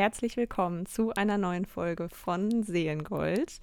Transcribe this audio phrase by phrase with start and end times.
[0.00, 3.60] Herzlich willkommen zu einer neuen Folge von Seelengold.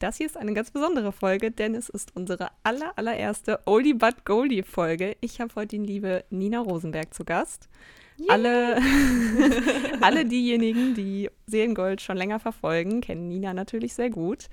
[0.00, 4.24] Das hier ist eine ganz besondere Folge, denn es ist unsere aller, allererste Oldie But
[4.24, 5.16] Goldie Folge.
[5.20, 7.68] Ich habe heute die liebe Nina Rosenberg zu Gast.
[8.18, 8.32] Yeah.
[8.32, 8.76] Alle,
[10.00, 14.48] alle diejenigen, die Seelengold schon länger verfolgen, kennen Nina natürlich sehr gut.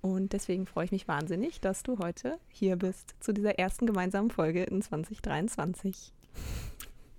[0.00, 4.30] Und deswegen freue ich mich wahnsinnig, dass du heute hier bist zu dieser ersten gemeinsamen
[4.30, 6.14] Folge in 2023.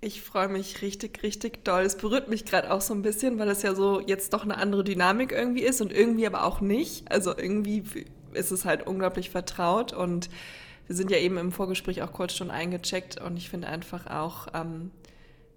[0.04, 1.82] Ich freue mich richtig, richtig doll.
[1.82, 4.56] Es berührt mich gerade auch so ein bisschen, weil es ja so jetzt doch eine
[4.56, 7.08] andere Dynamik irgendwie ist und irgendwie aber auch nicht.
[7.08, 7.84] Also irgendwie
[8.32, 10.28] ist es halt unglaublich vertraut und
[10.88, 14.48] wir sind ja eben im Vorgespräch auch kurz schon eingecheckt und ich finde einfach auch,
[14.54, 14.90] ähm,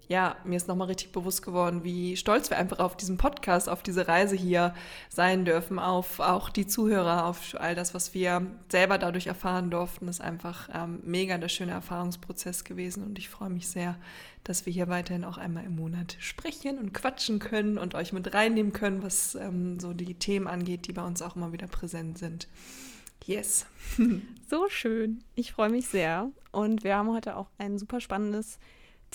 [0.08, 3.82] ja, mir ist nochmal richtig bewusst geworden, wie stolz wir einfach auf diesen Podcast, auf
[3.82, 4.74] diese Reise hier
[5.08, 10.06] sein dürfen, auf auch die Zuhörer, auf all das, was wir selber dadurch erfahren durften.
[10.06, 13.96] Das ist einfach ähm, mega der schöne Erfahrungsprozess gewesen und ich freue mich sehr,
[14.44, 18.32] dass wir hier weiterhin auch einmal im Monat sprechen und quatschen können und euch mit
[18.32, 22.18] reinnehmen können, was ähm, so die Themen angeht, die bei uns auch immer wieder präsent
[22.18, 22.46] sind.
[23.24, 23.66] Yes.
[24.48, 25.24] so schön.
[25.34, 26.30] Ich freue mich sehr.
[26.52, 28.60] Und wir haben heute auch ein super spannendes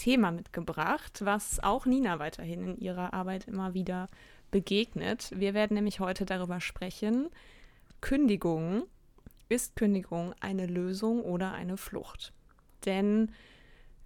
[0.01, 4.07] Thema mitgebracht, was auch Nina weiterhin in ihrer Arbeit immer wieder
[4.49, 5.29] begegnet.
[5.35, 7.29] Wir werden nämlich heute darüber sprechen,
[8.01, 8.85] Kündigung.
[9.47, 12.33] Ist Kündigung eine Lösung oder eine Flucht?
[12.85, 13.31] Denn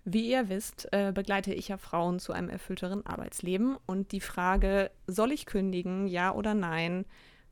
[0.03, 4.91] wie ihr wisst, äh, begleite ich ja Frauen zu einem erfüllteren Arbeitsleben und die Frage,
[5.07, 7.05] soll ich kündigen, ja oder nein?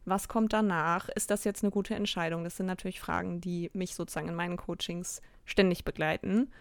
[0.04, 1.08] Was kommt danach?
[1.08, 2.44] Ist das jetzt eine gute Entscheidung?
[2.44, 6.52] Das sind natürlich Fragen, die mich sozusagen in meinen Coachings ständig begleiten.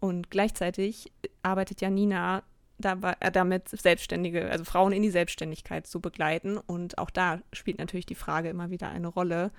[0.00, 2.42] Und gleichzeitig arbeitet ja Nina
[2.78, 6.58] dabei, äh, damit, Selbstständige, also Frauen in die Selbstständigkeit zu begleiten.
[6.58, 9.50] Und auch da spielt natürlich die Frage immer wieder eine Rolle.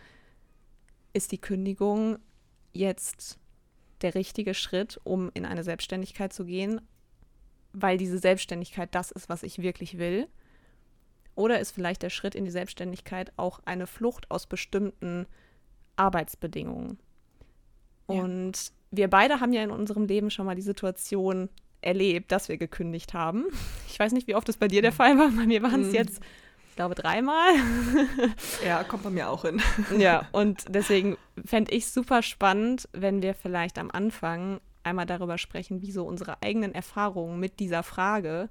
[1.13, 2.19] Ist die Kündigung
[2.71, 3.39] jetzt
[4.01, 6.81] der richtige Schritt, um in eine Selbstständigkeit zu gehen,
[7.73, 10.27] weil diese Selbstständigkeit das ist, was ich wirklich will?
[11.35, 15.25] Oder ist vielleicht der Schritt in die Selbstständigkeit auch eine Flucht aus bestimmten
[15.95, 16.99] Arbeitsbedingungen?
[18.09, 18.21] Ja.
[18.23, 21.49] Und wir beide haben ja in unserem Leben schon mal die Situation
[21.81, 23.45] erlebt, dass wir gekündigt haben.
[23.87, 25.29] Ich weiß nicht, wie oft das bei dir der Fall war.
[25.29, 25.93] Bei mir waren es mhm.
[25.93, 26.21] jetzt,
[26.69, 27.53] ich glaube, dreimal.
[28.65, 29.61] Ja, kommt bei mir auch hin.
[29.97, 35.81] Ja, und deswegen fände ich super spannend, wenn wir vielleicht am Anfang einmal darüber sprechen,
[35.81, 38.49] wie so unsere eigenen Erfahrungen mit dieser Frage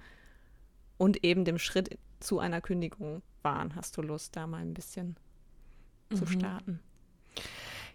[0.96, 3.74] und eben dem Schritt zu einer Kündigung waren.
[3.74, 5.16] Hast du Lust, da mal ein bisschen
[6.10, 6.16] mhm.
[6.16, 6.80] zu starten?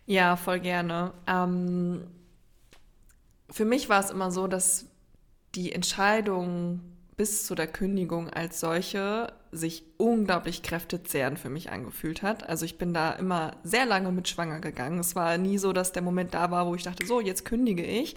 [0.06, 1.14] Ja, voll gerne.
[1.28, 2.08] Ähm,
[3.50, 4.88] für mich war es immer so, dass
[5.56, 6.82] die Entscheidung
[7.16, 12.50] bis zu der Kündigung als solche sich unglaublich kräftezehrend für mich angefühlt hat.
[12.50, 15.00] Also ich bin da immer sehr lange mit schwanger gegangen.
[15.00, 17.86] Es war nie so, dass der Moment da war, wo ich dachte, so, jetzt kündige
[17.86, 18.16] ich,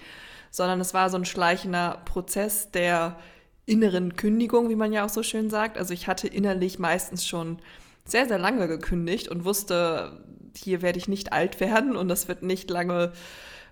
[0.51, 3.19] sondern es war so ein schleichender Prozess der
[3.67, 5.77] inneren Kündigung, wie man ja auch so schön sagt.
[5.77, 7.59] Also ich hatte innerlich meistens schon
[8.07, 10.25] sehr, sehr lange gekündigt und wusste,
[10.57, 13.13] hier werde ich nicht alt werden und das wird nicht lange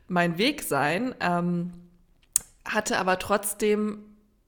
[0.09, 1.15] mein Weg sein.
[1.21, 1.73] Ähm,
[2.65, 3.99] hatte aber trotzdem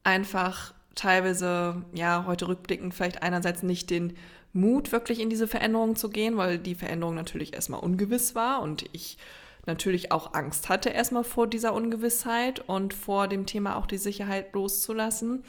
[0.04, 4.16] einfach teilweise, ja, heute rückblickend vielleicht einerseits nicht den
[4.52, 8.86] Mut, wirklich in diese Veränderung zu gehen, weil die Veränderung natürlich erstmal ungewiss war und
[8.92, 9.18] ich
[9.66, 14.54] natürlich auch Angst hatte erstmal vor dieser Ungewissheit und vor dem Thema auch die Sicherheit
[14.54, 15.44] loszulassen.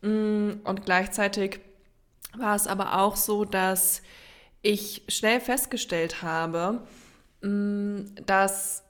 [0.00, 1.60] Mm, und gleichzeitig
[2.36, 4.02] war es aber auch so, dass
[4.62, 6.82] ich schnell festgestellt habe,
[7.42, 8.84] mm, dass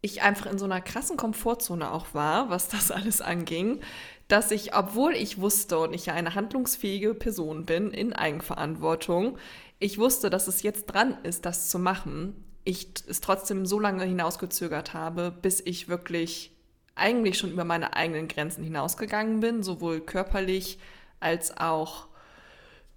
[0.00, 3.80] ich einfach in so einer krassen Komfortzone auch war, was das alles anging,
[4.26, 9.38] dass ich, obwohl ich wusste und ich ja eine handlungsfähige Person bin in Eigenverantwortung,
[9.78, 14.04] ich wusste, dass es jetzt dran ist, das zu machen, ich es trotzdem so lange
[14.04, 16.52] hinausgezögert habe, bis ich wirklich
[16.94, 20.78] eigentlich schon über meine eigenen Grenzen hinausgegangen bin, sowohl körperlich
[21.20, 22.08] als auch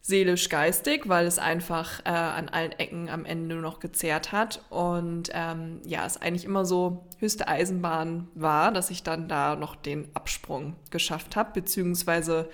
[0.02, 4.62] seelisch, geistig, weil es einfach äh, an allen Ecken am Ende nur noch gezehrt hat.
[4.70, 9.76] Und ähm, ja, es eigentlich immer so höchste Eisenbahn war, dass ich dann da noch
[9.76, 12.50] den Absprung geschafft habe, beziehungsweise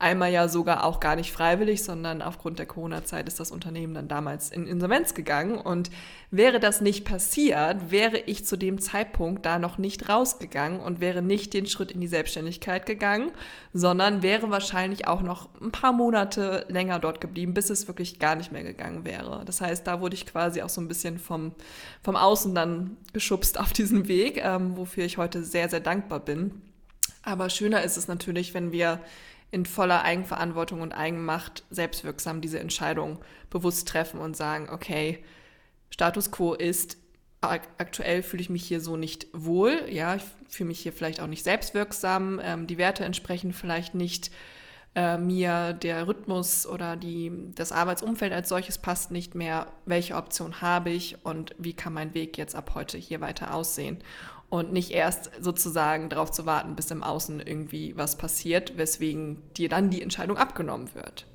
[0.00, 4.08] Einmal ja sogar auch gar nicht freiwillig, sondern aufgrund der Corona-Zeit ist das Unternehmen dann
[4.08, 5.58] damals in Insolvenz gegangen.
[5.58, 5.90] Und
[6.30, 11.20] wäre das nicht passiert, wäre ich zu dem Zeitpunkt da noch nicht rausgegangen und wäre
[11.20, 13.30] nicht den Schritt in die Selbstständigkeit gegangen,
[13.74, 18.36] sondern wäre wahrscheinlich auch noch ein paar Monate länger dort geblieben, bis es wirklich gar
[18.36, 19.42] nicht mehr gegangen wäre.
[19.44, 21.52] Das heißt, da wurde ich quasi auch so ein bisschen vom,
[22.02, 26.62] vom Außen dann geschubst auf diesen Weg, ähm, wofür ich heute sehr, sehr dankbar bin.
[27.22, 29.00] Aber schöner ist es natürlich, wenn wir
[29.50, 33.18] in voller Eigenverantwortung und Eigenmacht selbstwirksam diese Entscheidung
[33.50, 35.24] bewusst treffen und sagen, okay,
[35.90, 36.96] Status quo ist,
[37.40, 41.26] aktuell fühle ich mich hier so nicht wohl, ja, ich fühle mich hier vielleicht auch
[41.26, 44.30] nicht selbstwirksam, ähm, die Werte entsprechen vielleicht nicht
[44.94, 50.60] äh, mir der Rhythmus oder die, das Arbeitsumfeld als solches passt nicht mehr, welche Option
[50.60, 53.98] habe ich und wie kann mein Weg jetzt ab heute hier weiter aussehen.
[54.50, 59.68] Und nicht erst sozusagen darauf zu warten, bis im Außen irgendwie was passiert, weswegen dir
[59.68, 61.26] dann die Entscheidung abgenommen wird.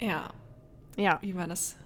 [0.00, 0.32] Ja.
[0.96, 1.18] Ja.
[1.22, 1.76] Wie war das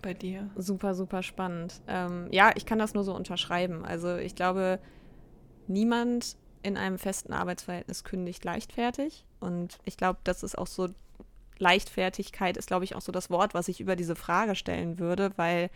[0.00, 0.48] bei dir?
[0.56, 1.82] Super, super spannend.
[1.86, 3.84] Ähm, ja, ich kann das nur so unterschreiben.
[3.84, 4.78] Also ich glaube,
[5.66, 9.26] niemand in einem festen Arbeitsverhältnis kündigt leichtfertig.
[9.38, 10.88] Und ich glaube, das ist auch so,
[11.58, 15.30] Leichtfertigkeit ist, glaube ich, auch so das Wort, was ich über diese Frage stellen würde,
[15.36, 15.70] weil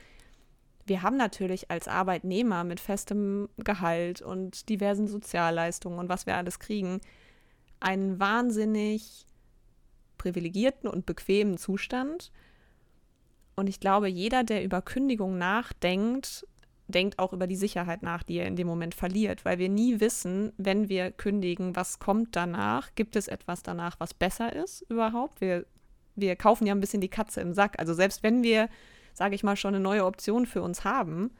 [0.86, 6.58] wir haben natürlich als Arbeitnehmer mit festem Gehalt und diversen Sozialleistungen und was wir alles
[6.58, 7.00] kriegen,
[7.80, 9.26] einen wahnsinnig
[10.18, 12.32] privilegierten und bequemen Zustand.
[13.56, 16.46] Und ich glaube, jeder, der über Kündigung nachdenkt,
[16.86, 20.00] denkt auch über die Sicherheit nach, die er in dem Moment verliert, weil wir nie
[20.00, 22.94] wissen, wenn wir kündigen, was kommt danach.
[22.94, 25.40] Gibt es etwas danach, was besser ist überhaupt?
[25.40, 25.64] Wir,
[26.14, 27.78] wir kaufen ja ein bisschen die Katze im Sack.
[27.78, 28.68] Also selbst wenn wir,
[29.14, 31.30] sage ich mal, schon eine neue Option für uns haben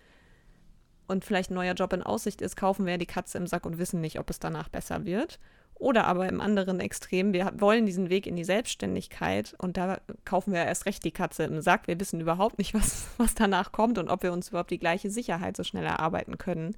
[1.06, 3.79] und vielleicht ein neuer Job in Aussicht ist, kaufen wir die Katze im Sack und
[3.79, 5.38] wissen nicht, ob es danach besser wird.
[5.75, 10.53] Oder aber im anderen Extrem, wir wollen diesen Weg in die Selbstständigkeit und da kaufen
[10.53, 11.88] wir erst recht die Katze im Sack.
[11.88, 15.11] Wir wissen überhaupt nicht, was, was danach kommt und ob wir uns überhaupt die gleiche
[15.11, 16.77] Sicherheit so schnell erarbeiten können.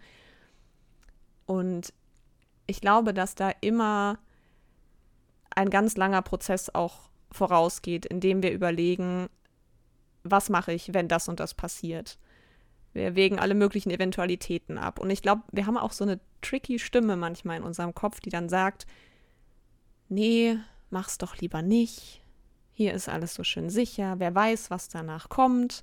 [1.45, 1.93] Und
[2.67, 4.19] ich glaube, dass da immer
[5.55, 9.29] ein ganz langer Prozess auch vorausgeht, in dem wir überlegen,
[10.31, 12.19] was mache ich, wenn das und das passiert.
[12.93, 14.99] Wir wägen alle möglichen Eventualitäten ab.
[14.99, 18.31] Und ich glaube, wir haben auch so eine tricky Stimme manchmal in unserem Kopf, die
[18.31, 18.87] dann sagt,
[20.09, 20.57] nee,
[20.91, 22.23] mach's doch lieber nicht.
[22.73, 24.15] Hier ist alles so schön sicher.
[24.19, 25.83] Wer weiß, was danach kommt.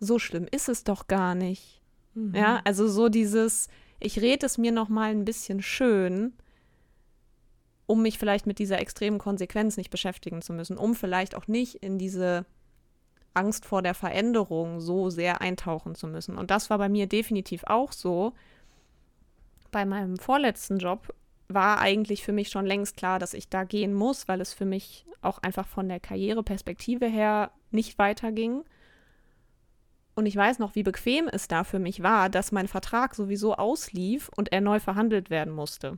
[0.00, 1.82] So schlimm ist es doch gar nicht.
[2.14, 2.34] Mhm.
[2.34, 3.68] Ja, also so dieses,
[4.00, 6.34] ich rede es mir noch mal ein bisschen schön,
[7.86, 11.76] um mich vielleicht mit dieser extremen Konsequenz nicht beschäftigen zu müssen, um vielleicht auch nicht
[11.76, 12.44] in diese
[13.34, 16.36] Angst vor der Veränderung so sehr eintauchen zu müssen.
[16.36, 18.32] Und das war bei mir definitiv auch so.
[19.70, 21.14] Bei meinem vorletzten Job
[21.48, 24.64] war eigentlich für mich schon längst klar, dass ich da gehen muss, weil es für
[24.64, 28.64] mich auch einfach von der Karriereperspektive her nicht weiterging.
[30.14, 33.54] Und ich weiß noch, wie bequem es da für mich war, dass mein Vertrag sowieso
[33.54, 35.96] auslief und er neu verhandelt werden musste.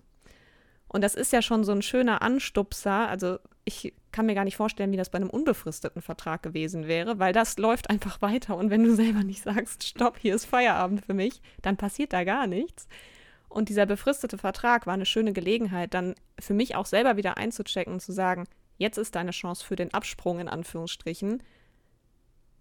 [0.88, 3.09] Und das ist ja schon so ein schöner Anstupser.
[3.09, 3.38] Also
[3.70, 7.32] ich kann mir gar nicht vorstellen, wie das bei einem unbefristeten Vertrag gewesen wäre, weil
[7.32, 8.56] das läuft einfach weiter.
[8.56, 12.25] Und wenn du selber nicht sagst, stopp, hier ist Feierabend für mich, dann passiert da
[12.25, 12.88] gar nichts.
[13.49, 17.93] Und dieser befristete Vertrag war eine schöne Gelegenheit, dann für mich auch selber wieder einzuchecken
[17.93, 18.46] und zu sagen,
[18.78, 21.43] jetzt ist deine Chance für den Absprung in Anführungsstrichen.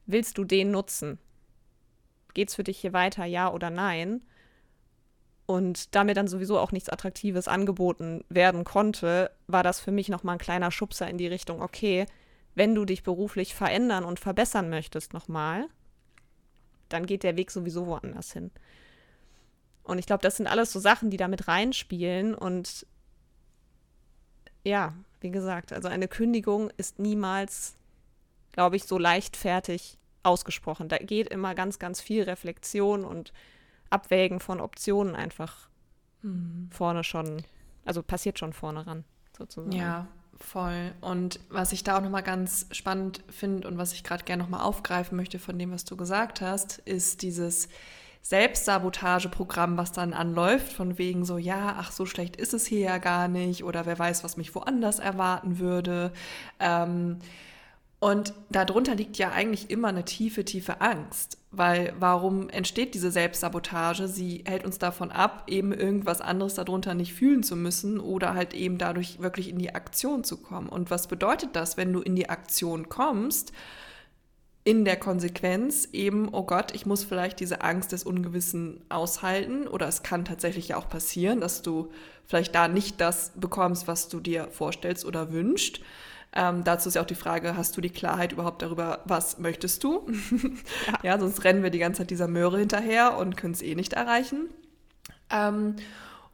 [0.06, 1.20] Willst du den nutzen?
[2.34, 4.24] Geht's für dich hier weiter, ja oder nein?
[5.50, 10.36] Und damit dann sowieso auch nichts Attraktives angeboten werden konnte, war das für mich nochmal
[10.36, 12.06] ein kleiner Schubser in die Richtung, okay,
[12.54, 15.66] wenn du dich beruflich verändern und verbessern möchtest nochmal,
[16.88, 18.52] dann geht der Weg sowieso woanders hin.
[19.82, 22.36] Und ich glaube, das sind alles so Sachen, die damit reinspielen.
[22.36, 22.86] Und
[24.64, 27.74] ja, wie gesagt, also eine Kündigung ist niemals,
[28.52, 30.90] glaube ich, so leichtfertig ausgesprochen.
[30.90, 33.34] Da geht immer ganz, ganz viel Reflexion und
[33.90, 35.70] Abwägen von Optionen einfach
[36.22, 36.70] mhm.
[36.72, 37.44] vorne schon,
[37.86, 39.04] also passiert schon vorne ran,
[39.38, 39.76] sozusagen.
[39.76, 40.94] Ja, voll.
[41.02, 44.62] Und was ich da auch nochmal ganz spannend finde und was ich gerade gerne nochmal
[44.62, 47.70] aufgreifen möchte von dem, was du gesagt hast, ist dieses
[48.22, 52.98] Selbstsabotageprogramm, was dann anläuft, von wegen so, ja, ach, so schlecht ist es hier ja
[52.98, 56.12] gar nicht oder wer weiß, was mich woanders erwarten würde.
[56.60, 57.20] Ähm,
[58.00, 61.39] und darunter liegt ja eigentlich immer eine tiefe, tiefe Angst.
[61.52, 64.08] Weil warum entsteht diese Selbstsabotage?
[64.08, 68.54] Sie hält uns davon ab, eben irgendwas anderes darunter nicht fühlen zu müssen oder halt
[68.54, 70.70] eben dadurch wirklich in die Aktion zu kommen.
[70.70, 73.52] Und was bedeutet das, wenn du in die Aktion kommst?
[74.64, 79.88] In der Konsequenz eben, oh Gott, ich muss vielleicht diese Angst des Ungewissen aushalten oder
[79.88, 81.90] es kann tatsächlich ja auch passieren, dass du
[82.28, 85.82] vielleicht da nicht das bekommst, was du dir vorstellst oder wünschst.
[86.34, 89.84] Ähm, dazu ist ja auch die Frage, hast du die Klarheit überhaupt darüber, was möchtest
[89.84, 90.06] du?
[90.88, 91.00] ja.
[91.04, 91.20] ja.
[91.20, 94.50] sonst rennen wir die ganze Zeit dieser Möhre hinterher und können es eh nicht erreichen.
[95.32, 95.76] Ähm,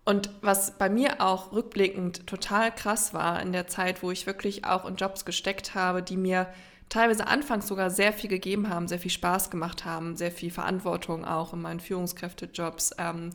[0.04, 4.66] und was bei mir auch rückblickend total krass war in der Zeit, wo ich wirklich
[4.66, 6.48] auch in Jobs gesteckt habe, die mir
[6.90, 11.26] teilweise anfangs sogar sehr viel gegeben haben, sehr viel Spaß gemacht haben, sehr viel Verantwortung
[11.26, 13.32] auch in meinen Führungskräftejobs, ähm,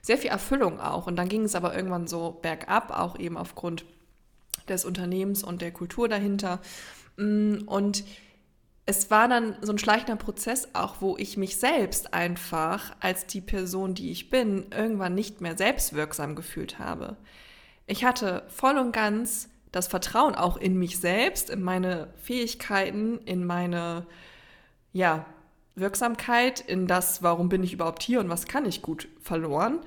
[0.00, 1.08] sehr viel Erfüllung auch.
[1.08, 3.84] Und dann ging es aber irgendwann so bergab, auch eben aufgrund
[4.68, 6.60] des Unternehmens und der Kultur dahinter.
[7.16, 8.04] Mm, und
[8.84, 13.40] es war dann so ein schleichender Prozess auch, wo ich mich selbst einfach als die
[13.40, 17.16] Person, die ich bin, irgendwann nicht mehr selbstwirksam gefühlt habe.
[17.86, 23.44] Ich hatte voll und ganz das Vertrauen auch in mich selbst, in meine Fähigkeiten, in
[23.44, 24.06] meine
[24.92, 25.24] ja,
[25.74, 29.80] Wirksamkeit, in das, warum bin ich überhaupt hier und was kann ich gut verloren.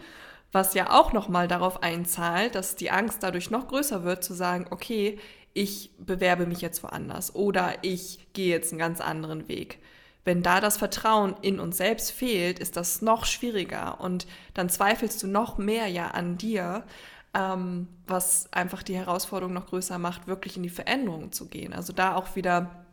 [0.56, 4.68] Was ja auch nochmal darauf einzahlt, dass die Angst dadurch noch größer wird, zu sagen,
[4.70, 5.20] okay,
[5.52, 9.80] ich bewerbe mich jetzt woanders oder ich gehe jetzt einen ganz anderen Weg.
[10.24, 15.22] Wenn da das Vertrauen in uns selbst fehlt, ist das noch schwieriger und dann zweifelst
[15.24, 16.86] du noch mehr ja an dir,
[17.34, 21.74] ähm, was einfach die Herausforderung noch größer macht, wirklich in die Veränderung zu gehen.
[21.74, 22.86] Also da auch wieder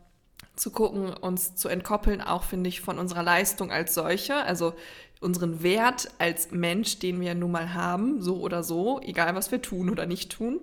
[0.57, 4.73] zu gucken, uns zu entkoppeln, auch finde ich von unserer Leistung als solche, also
[5.23, 9.61] unseren Wert als Mensch, den wir nun mal haben, so oder so, egal was wir
[9.61, 10.61] tun oder nicht tun,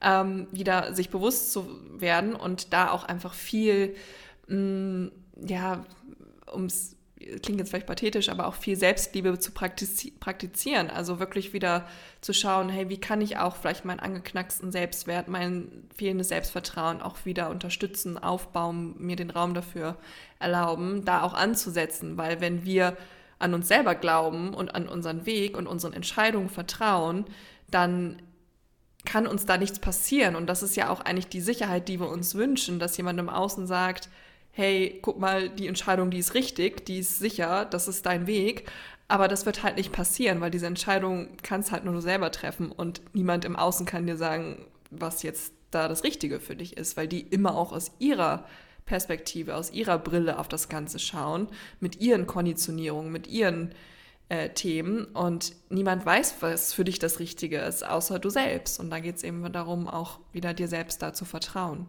[0.00, 1.66] ähm, wieder sich bewusst zu
[1.98, 3.94] werden und da auch einfach viel,
[4.46, 5.12] mh, mm,
[5.46, 5.84] ja,
[6.52, 6.96] ums
[7.42, 10.88] klingt jetzt vielleicht pathetisch, aber auch viel Selbstliebe zu praktiz praktizieren.
[10.90, 11.86] Also wirklich wieder
[12.20, 17.24] zu schauen, hey, wie kann ich auch vielleicht meinen angeknacksten Selbstwert, mein fehlendes Selbstvertrauen auch
[17.24, 19.96] wieder unterstützen, aufbauen, mir den Raum dafür
[20.38, 22.16] erlauben, da auch anzusetzen.
[22.16, 22.96] Weil wenn wir
[23.38, 27.24] an uns selber glauben und an unseren Weg und unseren Entscheidungen vertrauen,
[27.70, 28.20] dann
[29.04, 30.36] kann uns da nichts passieren.
[30.36, 33.28] Und das ist ja auch eigentlich die Sicherheit, die wir uns wünschen, dass jemand im
[33.28, 34.08] Außen sagt,
[34.50, 38.68] hey, guck mal, die Entscheidung, die ist richtig, die ist sicher, das ist dein Weg.
[39.06, 42.70] Aber das wird halt nicht passieren, weil diese Entscheidung kannst halt nur du selber treffen
[42.70, 46.96] und niemand im Außen kann dir sagen, was jetzt da das Richtige für dich ist,
[46.96, 48.44] weil die immer auch aus ihrer
[48.88, 53.74] Perspektive, aus ihrer Brille auf das Ganze schauen, mit ihren Konditionierungen, mit ihren
[54.30, 58.80] äh, Themen und niemand weiß, was für dich das Richtige ist, außer du selbst.
[58.80, 61.86] Und da geht es eben darum, auch wieder dir selbst da zu vertrauen.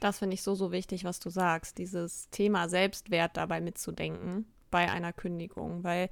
[0.00, 4.90] Das finde ich so, so wichtig, was du sagst, dieses Thema Selbstwert dabei mitzudenken bei
[4.90, 6.10] einer Kündigung, weil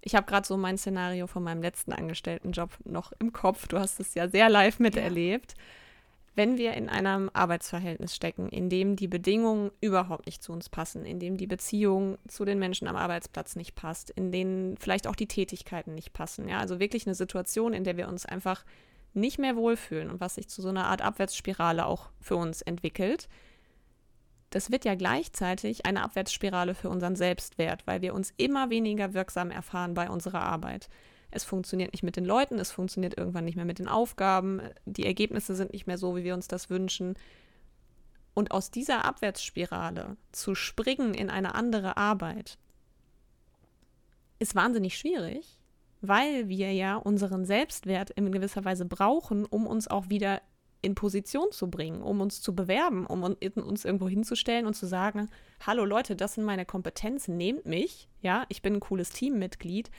[0.00, 3.68] ich habe gerade so mein Szenario von meinem letzten Angestelltenjob noch im Kopf.
[3.68, 5.54] Du hast es ja sehr live miterlebt.
[5.58, 5.64] Ja.
[6.36, 11.04] Wenn wir in einem Arbeitsverhältnis stecken, in dem die Bedingungen überhaupt nicht zu uns passen,
[11.04, 15.16] in dem die Beziehung zu den Menschen am Arbeitsplatz nicht passt, in denen vielleicht auch
[15.16, 18.64] die Tätigkeiten nicht passen, ja, also wirklich eine Situation, in der wir uns einfach
[19.12, 23.28] nicht mehr wohlfühlen und was sich zu so einer Art Abwärtsspirale auch für uns entwickelt,
[24.50, 29.50] das wird ja gleichzeitig eine Abwärtsspirale für unseren Selbstwert, weil wir uns immer weniger wirksam
[29.50, 30.88] erfahren bei unserer Arbeit.
[31.30, 35.06] Es funktioniert nicht mit den Leuten, es funktioniert irgendwann nicht mehr mit den Aufgaben, die
[35.06, 37.14] Ergebnisse sind nicht mehr so, wie wir uns das wünschen.
[38.34, 42.58] Und aus dieser Abwärtsspirale zu springen in eine andere Arbeit
[44.38, 45.58] ist wahnsinnig schwierig,
[46.00, 50.40] weil wir ja unseren Selbstwert in gewisser Weise brauchen, um uns auch wieder
[50.82, 55.28] in Position zu bringen, um uns zu bewerben, um uns irgendwo hinzustellen und zu sagen,
[55.66, 59.90] hallo Leute, das sind meine Kompetenzen, nehmt mich, ja, ich bin ein cooles Teammitglied.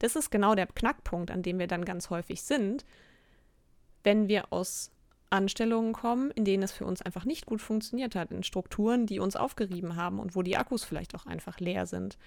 [0.00, 2.84] Das ist genau der Knackpunkt, an dem wir dann ganz häufig sind,
[4.02, 4.90] wenn wir aus
[5.28, 9.20] Anstellungen kommen, in denen es für uns einfach nicht gut funktioniert hat, in Strukturen, die
[9.20, 12.18] uns aufgerieben haben und wo die Akkus vielleicht auch einfach leer sind.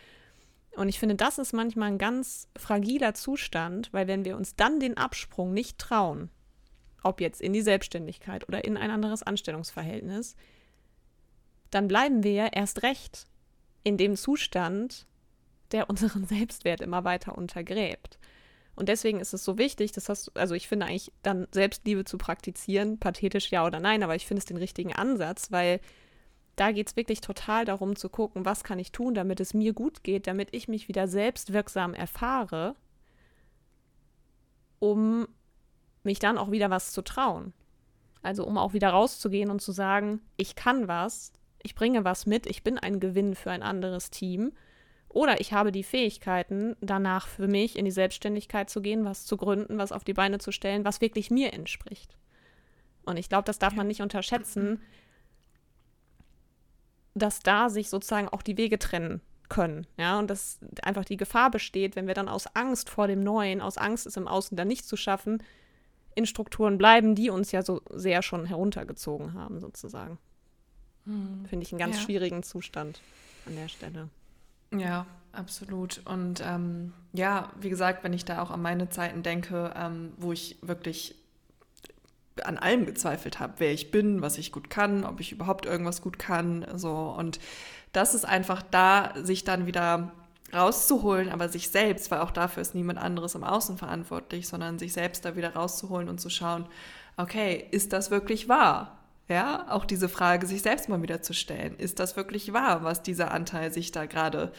[0.75, 4.79] Und ich finde, das ist manchmal ein ganz fragiler Zustand, weil wenn wir uns dann
[4.79, 6.29] den Absprung nicht trauen,
[7.03, 10.35] ob jetzt in die Selbstständigkeit oder in ein anderes Anstellungsverhältnis,
[11.69, 13.25] dann bleiben wir ja erst recht
[13.83, 15.05] in dem Zustand,
[15.73, 18.17] der unseren Selbstwert immer weiter untergräbt.
[18.75, 22.17] Und deswegen ist es so wichtig, das hast also ich finde eigentlich dann Selbstliebe zu
[22.17, 25.79] praktizieren, pathetisch ja oder nein, aber ich finde es den richtigen Ansatz, weil
[26.55, 29.73] da geht es wirklich total darum zu gucken, was kann ich tun, damit es mir
[29.73, 32.75] gut geht, damit ich mich wieder selbstwirksam erfahre,
[34.79, 35.27] um
[36.03, 37.53] mich dann auch wieder was zu trauen.
[38.21, 42.45] Also um auch wieder rauszugehen und zu sagen, ich kann was, ich bringe was mit,
[42.45, 44.53] ich bin ein Gewinn für ein anderes Team.
[45.13, 49.37] Oder ich habe die Fähigkeiten, danach für mich in die Selbstständigkeit zu gehen, was zu
[49.37, 52.17] gründen, was auf die Beine zu stellen, was wirklich mir entspricht.
[53.05, 54.81] Und ich glaube, das darf man nicht unterschätzen,
[57.13, 59.85] dass da sich sozusagen auch die Wege trennen können.
[59.97, 63.61] Ja, und dass einfach die Gefahr besteht, wenn wir dann aus Angst vor dem Neuen,
[63.61, 65.43] aus Angst, es im Außen dann nicht zu schaffen,
[66.15, 70.17] in Strukturen bleiben, die uns ja so sehr schon heruntergezogen haben, sozusagen.
[71.05, 71.45] Hm.
[71.47, 72.01] Finde ich einen ganz ja.
[72.01, 72.99] schwierigen Zustand
[73.45, 74.09] an der Stelle.
[74.77, 76.01] Ja, absolut.
[76.05, 80.31] Und ähm, ja, wie gesagt, wenn ich da auch an meine Zeiten denke, ähm, wo
[80.31, 81.15] ich wirklich
[82.43, 86.01] an allem gezweifelt habe, wer ich bin, was ich gut kann, ob ich überhaupt irgendwas
[86.01, 86.65] gut kann.
[86.75, 87.13] So.
[87.17, 87.39] Und
[87.91, 90.11] das ist einfach da, sich dann wieder
[90.53, 94.93] rauszuholen, aber sich selbst, weil auch dafür ist niemand anderes im Außen verantwortlich, sondern sich
[94.93, 96.65] selbst da wieder rauszuholen und zu schauen,
[97.17, 98.97] okay, ist das wirklich wahr?
[99.29, 101.77] Ja, auch diese Frage sich selbst mal wieder zu stellen.
[101.77, 104.51] Ist das wirklich wahr, was dieser Anteil sich da gerade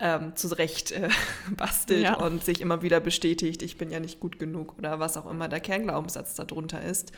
[0.00, 1.10] ähm, zurecht äh,
[1.56, 2.14] bastelt ja.
[2.14, 5.48] und sich immer wieder bestätigt, ich bin ja nicht gut genug oder was auch immer
[5.48, 7.12] der Kernglaubenssatz darunter ist.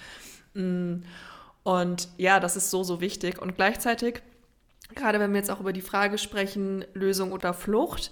[0.55, 0.97] Mm.
[1.63, 3.41] Und ja, das ist so, so wichtig.
[3.41, 4.21] Und gleichzeitig,
[4.97, 8.11] gerade wenn wir jetzt auch über die Frage sprechen, Lösung oder Flucht,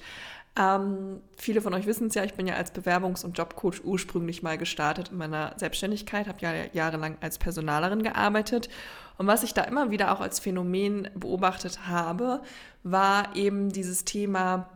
[0.57, 4.42] ähm, viele von euch wissen es ja, ich bin ja als Bewerbungs- und Jobcoach ursprünglich
[4.42, 8.69] mal gestartet in meiner Selbstständigkeit, habe ja jahrelang als Personalerin gearbeitet.
[9.16, 12.42] Und was ich da immer wieder auch als Phänomen beobachtet habe,
[12.83, 14.69] war eben dieses Thema,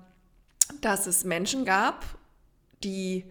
[0.80, 2.04] dass es Menschen gab,
[2.84, 3.24] die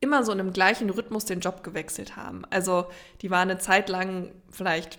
[0.00, 2.44] immer so in einem gleichen Rhythmus den Job gewechselt haben.
[2.50, 2.86] Also
[3.22, 4.98] die waren eine Zeit lang vielleicht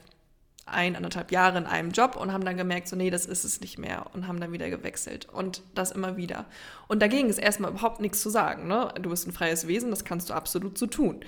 [0.67, 3.61] ein, anderthalb Jahre in einem Job und haben dann gemerkt, so nee, das ist es
[3.61, 6.45] nicht mehr und haben dann wieder gewechselt und das immer wieder.
[6.87, 8.67] Und dagegen ist erstmal überhaupt nichts zu sagen.
[8.67, 8.93] Ne?
[9.01, 11.21] Du bist ein freies Wesen, das kannst du absolut so tun.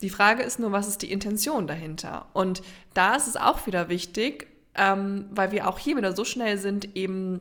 [0.00, 2.26] Die Frage ist nur, was ist die Intention dahinter?
[2.32, 2.62] Und
[2.94, 6.96] da ist es auch wieder wichtig, ähm, weil wir auch hier wieder so schnell sind,
[6.96, 7.40] eben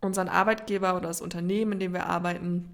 [0.00, 2.68] unseren Arbeitgeber oder das Unternehmen, in dem wir arbeiten,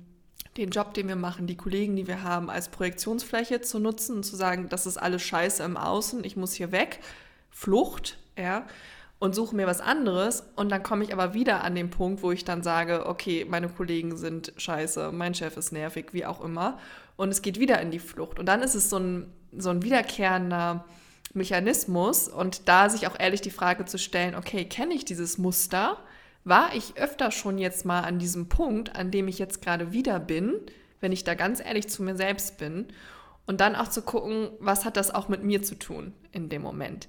[0.56, 4.22] den Job, den wir machen, die Kollegen, die wir haben, als Projektionsfläche zu nutzen und
[4.24, 7.00] zu sagen, das ist alles scheiße im Außen, ich muss hier weg
[7.50, 8.66] Flucht, ja,
[9.18, 10.44] und suche mir was anderes.
[10.56, 13.68] Und dann komme ich aber wieder an den Punkt, wo ich dann sage, okay, meine
[13.68, 16.78] Kollegen sind scheiße, mein Chef ist nervig, wie auch immer.
[17.16, 18.38] Und es geht wieder in die Flucht.
[18.38, 20.84] Und dann ist es so ein, so ein wiederkehrender
[21.34, 22.28] Mechanismus.
[22.28, 25.98] Und da sich auch ehrlich die Frage zu stellen, okay, kenne ich dieses Muster?
[26.44, 30.20] War ich öfter schon jetzt mal an diesem Punkt, an dem ich jetzt gerade wieder
[30.20, 30.54] bin,
[31.00, 32.86] wenn ich da ganz ehrlich zu mir selbst bin?
[33.46, 36.62] Und dann auch zu gucken, was hat das auch mit mir zu tun in dem
[36.62, 37.08] Moment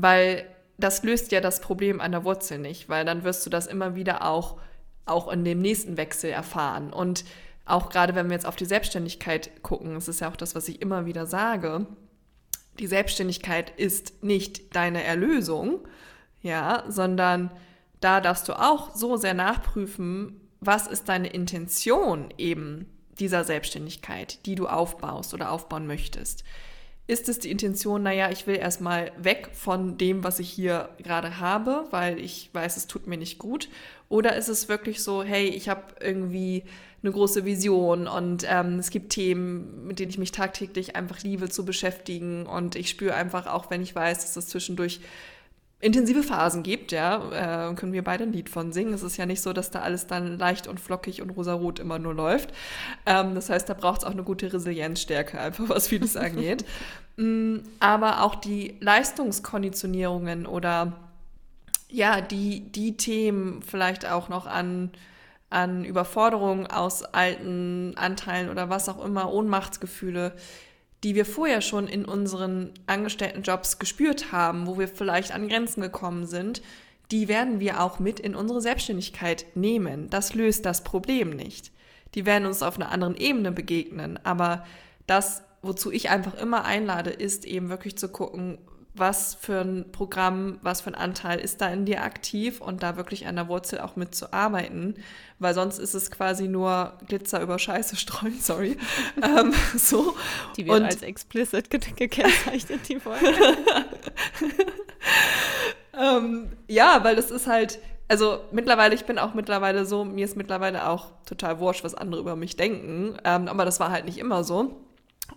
[0.00, 0.46] weil
[0.78, 3.96] das löst ja das Problem an der Wurzel nicht, weil dann wirst du das immer
[3.96, 4.60] wieder auch,
[5.06, 6.92] auch in dem nächsten Wechsel erfahren.
[6.92, 7.24] Und
[7.64, 10.68] auch gerade wenn wir jetzt auf die Selbstständigkeit gucken, das ist ja auch das, was
[10.68, 11.86] ich immer wieder sage,
[12.78, 15.80] die Selbstständigkeit ist nicht deine Erlösung,
[16.42, 17.50] ja, sondern
[18.00, 22.86] da darfst du auch so sehr nachprüfen, was ist deine Intention eben
[23.18, 26.44] dieser Selbstständigkeit, die du aufbaust oder aufbauen möchtest.
[27.08, 31.40] Ist es die Intention, naja, ich will erstmal weg von dem, was ich hier gerade
[31.40, 33.70] habe, weil ich weiß, es tut mir nicht gut?
[34.10, 36.64] Oder ist es wirklich so, hey, ich habe irgendwie
[37.02, 41.48] eine große Vision und ähm, es gibt Themen, mit denen ich mich tagtäglich einfach liebe
[41.48, 45.00] zu beschäftigen und ich spüre einfach auch, wenn ich weiß, dass es zwischendurch
[45.80, 48.92] intensive Phasen gibt, ja, äh, können wir beide ein Lied von singen.
[48.92, 51.98] Es ist ja nicht so, dass da alles dann leicht und flockig und rosarot immer
[51.98, 52.52] nur läuft.
[53.06, 56.64] Ähm, das heißt, da braucht es auch eine gute Resilienzstärke, einfach was vieles angeht.
[57.16, 60.94] mm, aber auch die Leistungskonditionierungen oder
[61.90, 64.90] ja, die, die Themen vielleicht auch noch an
[65.50, 70.34] an Überforderungen aus alten Anteilen oder was auch immer, Ohnmachtsgefühle,
[71.04, 76.26] die wir vorher schon in unseren Angestelltenjobs gespürt haben, wo wir vielleicht an Grenzen gekommen
[76.26, 76.62] sind,
[77.10, 80.10] die werden wir auch mit in unsere Selbstständigkeit nehmen.
[80.10, 81.72] Das löst das Problem nicht.
[82.14, 84.18] Die werden uns auf einer anderen Ebene begegnen.
[84.24, 84.66] Aber
[85.06, 88.58] das, wozu ich einfach immer einlade, ist eben wirklich zu gucken,
[88.98, 92.96] was für ein Programm, was für ein Anteil ist da in dir aktiv und da
[92.96, 94.96] wirklich an der Wurzel auch mitzuarbeiten,
[95.38, 98.76] weil sonst ist es quasi nur Glitzer über Scheiße streuen, sorry.
[99.22, 100.14] ähm, so.
[100.56, 103.26] Die wird und, als explicit ge gekennzeichnet, die Folge.
[105.98, 110.36] ähm, ja, weil das ist halt, also mittlerweile, ich bin auch mittlerweile so, mir ist
[110.36, 114.18] mittlerweile auch total wurscht, was andere über mich denken, ähm, aber das war halt nicht
[114.18, 114.87] immer so.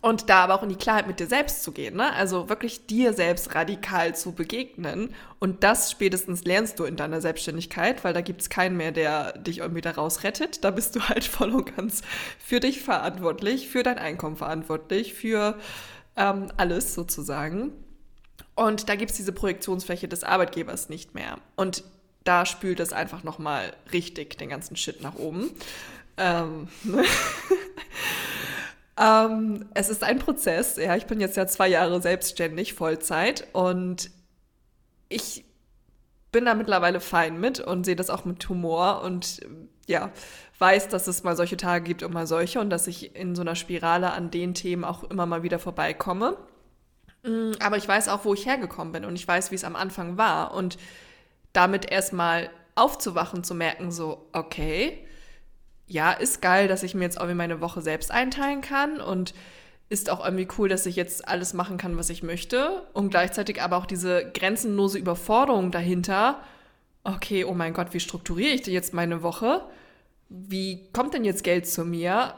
[0.01, 2.11] Und da aber auch in die Klarheit mit dir selbst zu gehen, ne?
[2.13, 5.13] Also wirklich dir selbst radikal zu begegnen.
[5.37, 9.37] Und das spätestens lernst du in deiner Selbstständigkeit, weil da gibt es keinen mehr, der
[9.37, 10.63] dich irgendwie daraus rettet.
[10.63, 12.01] Da bist du halt voll und ganz
[12.39, 15.55] für dich verantwortlich, für dein Einkommen verantwortlich, für
[16.15, 17.71] ähm, alles sozusagen.
[18.55, 21.37] Und da gibt es diese Projektionsfläche des Arbeitgebers nicht mehr.
[21.55, 21.83] Und
[22.23, 25.51] da spült es einfach nochmal richtig den ganzen Shit nach oben.
[26.17, 26.67] Ähm,
[28.97, 30.77] Ähm, es ist ein Prozess.
[30.77, 33.47] Ja, ich bin jetzt ja zwei Jahre selbstständig, Vollzeit.
[33.53, 34.11] Und
[35.09, 35.45] ich
[36.31, 39.41] bin da mittlerweile fein mit und sehe das auch mit Humor und
[39.87, 40.11] ja,
[40.59, 43.41] weiß, dass es mal solche Tage gibt und mal solche und dass ich in so
[43.41, 46.37] einer Spirale an den Themen auch immer mal wieder vorbeikomme.
[47.23, 49.75] Mm, aber ich weiß auch, wo ich hergekommen bin und ich weiß, wie es am
[49.75, 50.53] Anfang war.
[50.53, 50.77] Und
[51.53, 55.05] damit erstmal aufzuwachen, zu merken, so, okay,
[55.91, 59.33] ja, ist geil, dass ich mir jetzt irgendwie meine Woche selbst einteilen kann und
[59.89, 63.61] ist auch irgendwie cool, dass ich jetzt alles machen kann, was ich möchte und gleichzeitig
[63.61, 66.39] aber auch diese grenzenlose Überforderung dahinter.
[67.03, 69.65] Okay, oh mein Gott, wie strukturiere ich denn jetzt meine Woche?
[70.29, 72.35] Wie kommt denn jetzt Geld zu mir?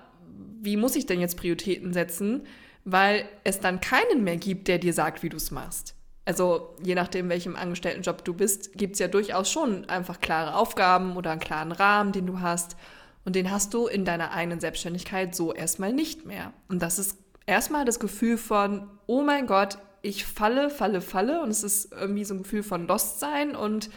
[0.61, 2.47] Wie muss ich denn jetzt Prioritäten setzen?
[2.85, 5.93] Weil es dann keinen mehr gibt, der dir sagt, wie du es machst.
[6.25, 11.17] Also je nachdem, welchem Angestelltenjob du bist, gibt es ja durchaus schon einfach klare Aufgaben
[11.17, 12.77] oder einen klaren Rahmen, den du hast.
[13.25, 16.53] Und den hast du in deiner eigenen Selbstständigkeit so erstmal nicht mehr.
[16.67, 21.49] Und das ist erstmal das Gefühl von, oh mein Gott, ich falle, falle, falle und
[21.49, 23.89] es ist irgendwie so ein Gefühl von Lost sein und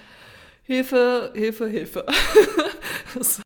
[0.63, 2.07] Hilfe, Hilfe, Hilfe.
[3.21, 3.43] so.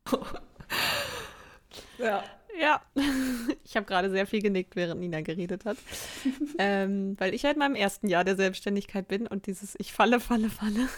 [1.99, 2.23] Ja.
[2.61, 2.83] Ja,
[3.65, 5.79] ich habe gerade sehr viel genickt, während Nina geredet hat.
[6.59, 10.21] ähm, weil ich halt in meinem ersten Jahr der Selbstständigkeit bin und dieses Ich falle,
[10.21, 10.89] falle, falle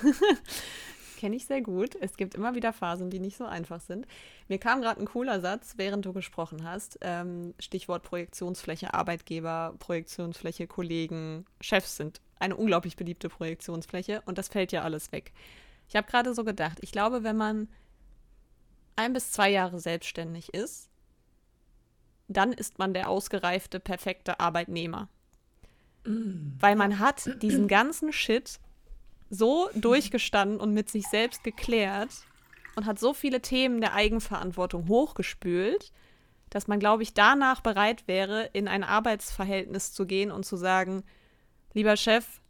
[1.23, 1.95] kenne ich sehr gut.
[2.01, 4.09] Es gibt immer wieder Phasen, die nicht so einfach sind.
[4.49, 6.99] Mir kam gerade ein cooler Satz, während du gesprochen hast.
[7.01, 14.73] Ähm, Stichwort Projektionsfläche, Arbeitgeber, Projektionsfläche, Kollegen, Chefs sind eine unglaublich beliebte Projektionsfläche und das fällt
[14.73, 15.33] ja alles weg.
[15.89, 17.69] Ich habe gerade so gedacht, ich glaube, wenn man
[18.97, 20.91] ein bis zwei Jahre selbstständig ist,
[22.27, 25.09] dann ist man der ausgereifte, perfekte Arbeitnehmer.
[26.05, 26.55] Mm.
[26.59, 28.59] Weil man hat diesen ganzen Shit
[29.33, 32.11] so durchgestanden und mit sich selbst geklärt
[32.77, 35.91] und hat so viele Themen der Eigenverantwortung hochgespült,
[36.51, 41.03] dass man, glaube ich, danach bereit wäre, in ein Arbeitsverhältnis zu gehen und zu sagen,
[41.73, 42.43] lieber Chef,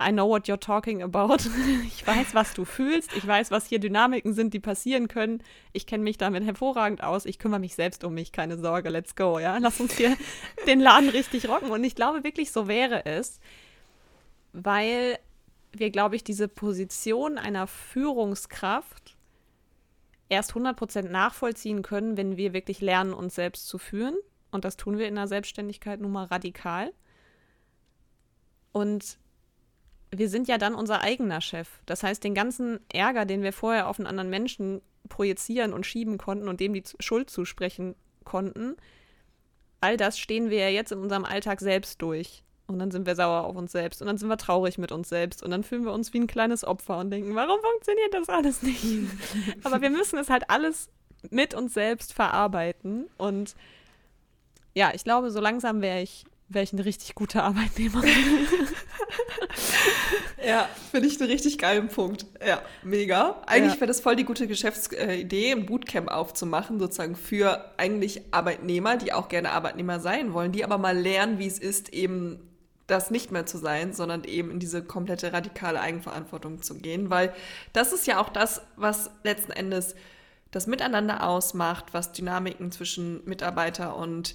[0.00, 1.38] I know what you're talking about.
[1.84, 3.16] Ich weiß, was du fühlst.
[3.16, 5.42] Ich weiß, was hier Dynamiken sind, die passieren können.
[5.72, 7.26] Ich kenne mich damit hervorragend aus.
[7.26, 8.30] Ich kümmere mich selbst um mich.
[8.30, 9.40] Keine Sorge, let's go.
[9.40, 10.16] Ja, lass uns hier
[10.68, 11.70] den Laden richtig rocken.
[11.72, 13.40] Und ich glaube wirklich, so wäre es,
[14.52, 15.18] weil
[15.78, 19.16] wir, glaube ich, diese Position einer Führungskraft
[20.28, 24.16] erst 100% nachvollziehen können, wenn wir wirklich lernen, uns selbst zu führen.
[24.50, 26.92] Und das tun wir in der Selbstständigkeit nun mal radikal.
[28.72, 29.18] Und
[30.10, 31.68] wir sind ja dann unser eigener Chef.
[31.86, 36.18] Das heißt, den ganzen Ärger, den wir vorher auf einen anderen Menschen projizieren und schieben
[36.18, 38.76] konnten und dem die Schuld zusprechen konnten,
[39.80, 42.42] all das stehen wir ja jetzt in unserem Alltag selbst durch.
[42.68, 45.08] Und dann sind wir sauer auf uns selbst und dann sind wir traurig mit uns
[45.08, 48.28] selbst und dann fühlen wir uns wie ein kleines Opfer und denken, warum funktioniert das
[48.28, 48.84] alles nicht?
[49.64, 50.90] Aber wir müssen es halt alles
[51.30, 53.56] mit uns selbst verarbeiten und
[54.74, 58.10] ja, ich glaube, so langsam wäre ich, wär ich eine richtig gute Arbeitnehmerin.
[60.46, 62.26] ja, finde ich einen richtig geilen Punkt.
[62.46, 63.42] Ja, mega.
[63.46, 63.80] Eigentlich ja.
[63.80, 69.28] wäre das voll die gute Geschäftsidee, ein Bootcamp aufzumachen, sozusagen für eigentlich Arbeitnehmer, die auch
[69.28, 72.40] gerne Arbeitnehmer sein wollen, die aber mal lernen, wie es ist, eben
[72.88, 77.32] das nicht mehr zu sein, sondern eben in diese komplette radikale Eigenverantwortung zu gehen, weil
[77.72, 79.94] das ist ja auch das, was letzten Endes
[80.50, 84.34] das Miteinander ausmacht, was Dynamiken zwischen Mitarbeiter und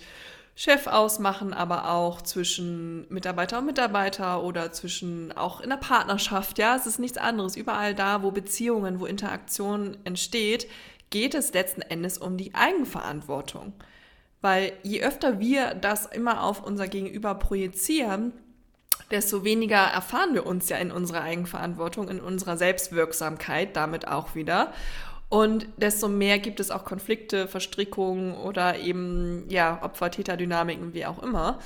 [0.55, 6.59] Chef ausmachen, aber auch zwischen Mitarbeiter und Mitarbeiter oder zwischen auch in der Partnerschaft.
[6.59, 7.55] Ja, es ist nichts anderes.
[7.55, 10.67] Überall da, wo Beziehungen, wo Interaktion entsteht,
[11.09, 13.73] geht es letzten Endes um die Eigenverantwortung.
[14.41, 18.33] Weil je öfter wir das immer auf unser Gegenüber projizieren,
[19.13, 24.73] desto weniger erfahren wir uns ja in unserer Eigenverantwortung, in unserer Selbstwirksamkeit damit auch wieder.
[25.29, 31.59] Und desto mehr gibt es auch Konflikte, Verstrickungen oder eben ja, Opfer-Täter-Dynamiken, wie auch immer.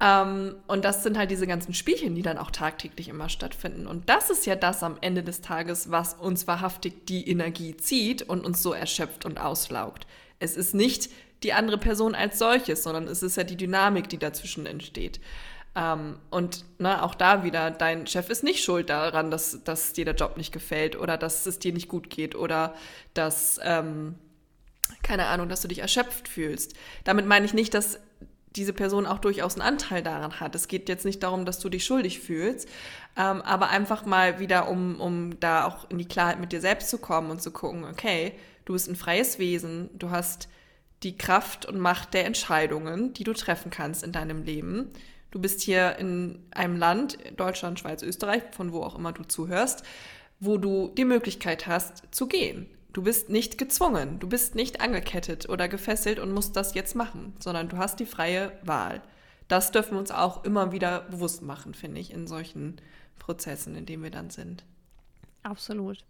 [0.00, 3.86] Ähm, und das sind halt diese ganzen Spielchen, die dann auch tagtäglich immer stattfinden.
[3.86, 8.22] Und das ist ja das am Ende des Tages, was uns wahrhaftig die Energie zieht
[8.22, 10.06] und uns so erschöpft und auslaugt.
[10.40, 11.08] Es ist nicht
[11.44, 15.20] die andere Person als solches, sondern es ist ja die Dynamik, die dazwischen entsteht.
[15.74, 20.04] Ähm, und ne, auch da wieder, dein Chef ist nicht schuld daran, dass, dass dir
[20.04, 22.74] der Job nicht gefällt oder dass es dir nicht gut geht oder
[23.14, 24.16] dass, ähm,
[25.02, 26.74] keine Ahnung, dass du dich erschöpft fühlst.
[27.04, 27.98] Damit meine ich nicht, dass
[28.56, 30.54] diese Person auch durchaus einen Anteil daran hat.
[30.54, 32.68] Es geht jetzt nicht darum, dass du dich schuldig fühlst,
[33.16, 36.90] ähm, aber einfach mal wieder, um, um da auch in die Klarheit mit dir selbst
[36.90, 38.34] zu kommen und zu gucken, okay,
[38.66, 40.48] du bist ein freies Wesen, du hast
[41.02, 44.90] die Kraft und Macht der Entscheidungen, die du treffen kannst in deinem Leben.
[45.32, 49.82] Du bist hier in einem Land, Deutschland, Schweiz, Österreich, von wo auch immer du zuhörst,
[50.38, 52.66] wo du die Möglichkeit hast zu gehen.
[52.92, 57.34] Du bist nicht gezwungen, du bist nicht angekettet oder gefesselt und musst das jetzt machen,
[57.38, 59.00] sondern du hast die freie Wahl.
[59.48, 62.76] Das dürfen wir uns auch immer wieder bewusst machen, finde ich, in solchen
[63.18, 64.64] Prozessen, in denen wir dann sind.
[65.42, 66.04] Absolut.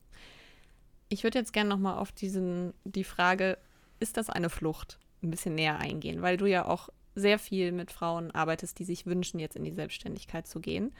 [1.08, 3.56] Ich würde jetzt gerne nochmal auf diesen, die Frage,
[4.00, 7.92] ist das eine Flucht, ein bisschen näher eingehen, weil du ja auch sehr viel mit
[7.92, 10.92] Frauen arbeitest, die sich wünschen, jetzt in die Selbstständigkeit zu gehen.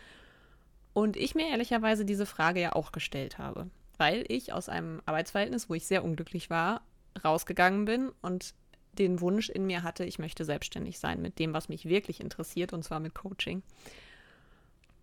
[0.93, 5.71] Und ich mir ehrlicherweise diese Frage ja auch gestellt habe, weil ich aus einem Arbeitsverhältnis,
[5.71, 6.83] wo ich sehr unglücklich war,
[7.25, 8.55] rausgegangen bin und
[8.99, 12.73] den Wunsch in mir hatte, ich möchte selbstständig sein mit dem, was mich wirklich interessiert,
[12.73, 13.63] und zwar mit Coaching.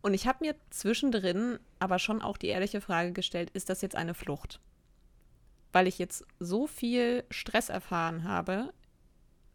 [0.01, 3.95] Und ich habe mir zwischendrin aber schon auch die ehrliche Frage gestellt, ist das jetzt
[3.95, 4.59] eine Flucht?
[5.71, 8.71] Weil ich jetzt so viel Stress erfahren habe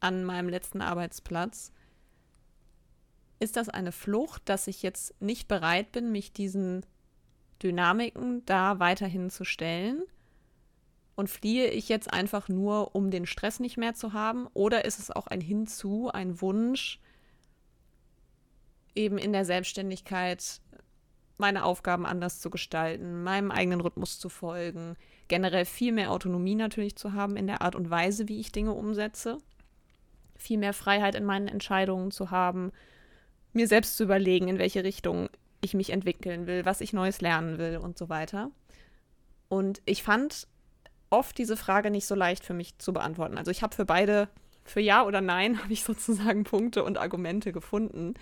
[0.04, 1.72] an meinem letzten Arbeitsplatz.
[3.40, 6.84] Ist das eine Flucht, dass ich jetzt nicht bereit bin, mich diesen
[7.62, 10.02] Dynamiken da weiterhin zu stellen?
[11.16, 14.46] Und fliehe ich jetzt einfach nur, um den Stress nicht mehr zu haben?
[14.52, 17.00] Oder ist es auch ein Hinzu, ein Wunsch,
[18.94, 20.60] eben in der Selbstständigkeit
[21.38, 24.96] meine Aufgaben anders zu gestalten, meinem eigenen Rhythmus zu folgen,
[25.28, 28.72] generell viel mehr Autonomie natürlich zu haben in der Art und Weise, wie ich Dinge
[28.72, 29.38] umsetze,
[30.44, 32.70] viel mehr Freiheit in meinen Entscheidungen zu haben,
[33.54, 35.30] mir selbst zu überlegen, in welche Richtung
[35.62, 38.50] ich mich entwickeln will, was ich Neues lernen will und so weiter.
[39.48, 40.46] Und ich fand
[41.08, 43.38] oft diese Frage nicht so leicht für mich zu beantworten.
[43.38, 44.28] Also ich habe für beide,
[44.64, 48.14] für Ja oder Nein, habe ich sozusagen Punkte und Argumente gefunden.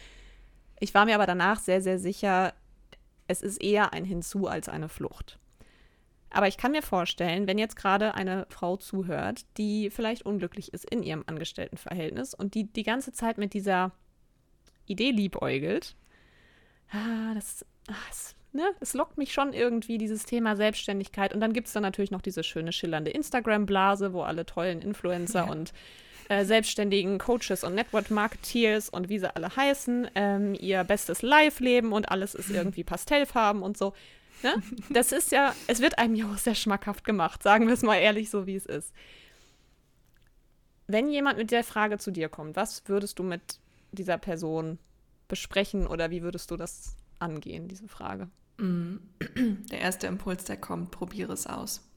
[0.79, 2.55] Ich war mir aber danach sehr, sehr sicher,
[3.27, 5.39] es ist eher ein Hinzu als eine Flucht.
[6.33, 10.91] Aber ich kann mir vorstellen, wenn jetzt gerade eine Frau zuhört, die vielleicht unglücklich ist
[10.91, 13.93] in ihrem Angestelltenverhältnis und die die ganze Zeit mit dieser
[14.87, 15.95] Idee liebäugelt,
[16.91, 21.35] ah, das, ah, das, ne, das lockt mich schon irgendwie, dieses Thema Selbstständigkeit.
[21.35, 25.47] Und dann gibt es dann natürlich noch diese schöne, schillernde Instagram-Blase, wo alle tollen Influencer
[25.47, 25.51] ja.
[25.51, 25.73] und
[26.29, 31.93] äh, selbstständigen Coaches und Network-Marketeers und wie sie alle heißen, ähm, ihr bestes Live leben
[31.93, 33.93] und alles ist irgendwie Pastellfarben und so.
[34.43, 34.63] Ne?
[34.91, 37.97] Das ist ja, es wird einem ja auch sehr schmackhaft gemacht, sagen wir es mal
[37.97, 38.93] ehrlich, so wie es ist.
[40.87, 43.61] Wenn jemand mit der Frage zu dir kommt, was würdest du mit
[43.93, 44.79] dieser Person
[45.29, 48.29] besprechen oder wie würdest du das angehen, diese Frage?
[48.59, 48.97] Mm.
[49.71, 51.89] Der erste Impuls, der kommt, probiere es aus.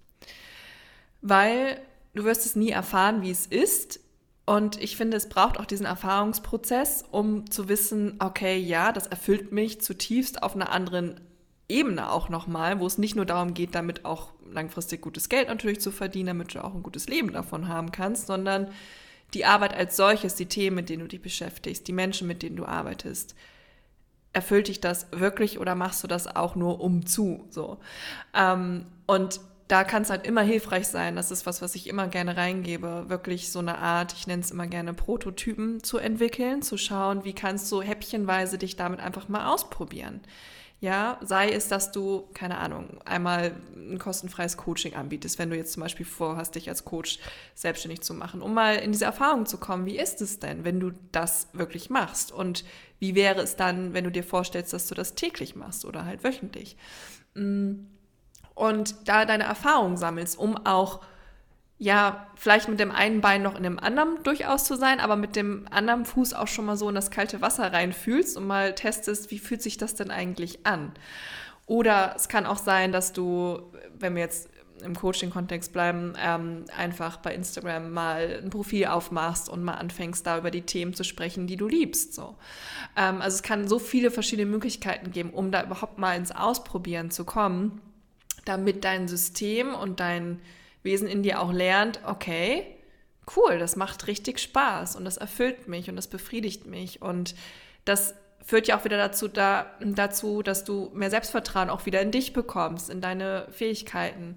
[1.22, 1.82] Weil
[2.14, 4.00] du wirst es nie erfahren, wie es ist.
[4.46, 9.52] Und ich finde, es braucht auch diesen Erfahrungsprozess, um zu wissen, okay, ja, das erfüllt
[9.52, 11.20] mich zutiefst auf einer anderen
[11.68, 15.82] Ebene auch nochmal, wo es nicht nur darum geht, damit auch langfristig gutes Geld natürlich
[15.82, 18.70] zu verdienen, damit du auch ein gutes Leben davon haben kannst, sondern
[19.34, 22.56] die Arbeit als solches, die Themen, mit denen du dich beschäftigst, die Menschen, mit denen
[22.56, 23.36] du arbeitest.
[24.34, 27.46] Erfüllt dich das wirklich oder machst du das auch nur um zu?
[27.50, 27.80] So.
[28.34, 32.08] Ähm, und da kann es halt immer hilfreich sein, das ist was, was ich immer
[32.08, 36.78] gerne reingebe, wirklich so eine Art, ich nenne es immer gerne Prototypen zu entwickeln, zu
[36.78, 40.22] schauen, wie kannst du häppchenweise dich damit einfach mal ausprobieren.
[40.82, 45.74] Ja, sei es, dass du, keine Ahnung, einmal ein kostenfreies Coaching anbietest, wenn du jetzt
[45.74, 47.20] zum Beispiel vorhast, dich als Coach
[47.56, 49.86] selbstständig zu machen, um mal in diese Erfahrung zu kommen.
[49.86, 52.32] Wie ist es denn, wenn du das wirklich machst?
[52.32, 52.66] Und
[53.00, 56.24] wie wäre es dann, wenn du dir vorstellst, dass du das täglich machst oder halt
[56.24, 56.78] wöchentlich?
[57.36, 57.88] Mm.
[58.54, 61.02] Und da deine Erfahrung sammelst, um auch
[61.78, 65.36] ja, vielleicht mit dem einen Bein noch in dem anderen durchaus zu sein, aber mit
[65.36, 69.30] dem anderen Fuß auch schon mal so in das kalte Wasser reinfühlst und mal testest,
[69.32, 70.94] wie fühlt sich das denn eigentlich an?
[71.66, 73.60] Oder es kann auch sein, dass du,
[73.98, 74.50] wenn wir jetzt
[74.84, 80.38] im Coaching-Kontext bleiben, ähm, einfach bei Instagram mal ein Profil aufmachst und mal anfängst, da
[80.38, 82.14] über die Themen zu sprechen, die du liebst.
[82.14, 82.36] So.
[82.96, 87.10] Ähm, also es kann so viele verschiedene Möglichkeiten geben, um da überhaupt mal ins Ausprobieren
[87.10, 87.82] zu kommen,
[88.46, 90.42] damit dein System und dein
[90.86, 92.66] Wesen in dir auch lernt, okay,
[93.36, 97.36] cool, das macht richtig Spaß und das erfüllt mich und das befriedigt mich und
[97.84, 102.12] das führt ja auch wieder dazu, da, dazu, dass du mehr Selbstvertrauen auch wieder in
[102.12, 104.36] dich bekommst, in deine Fähigkeiten.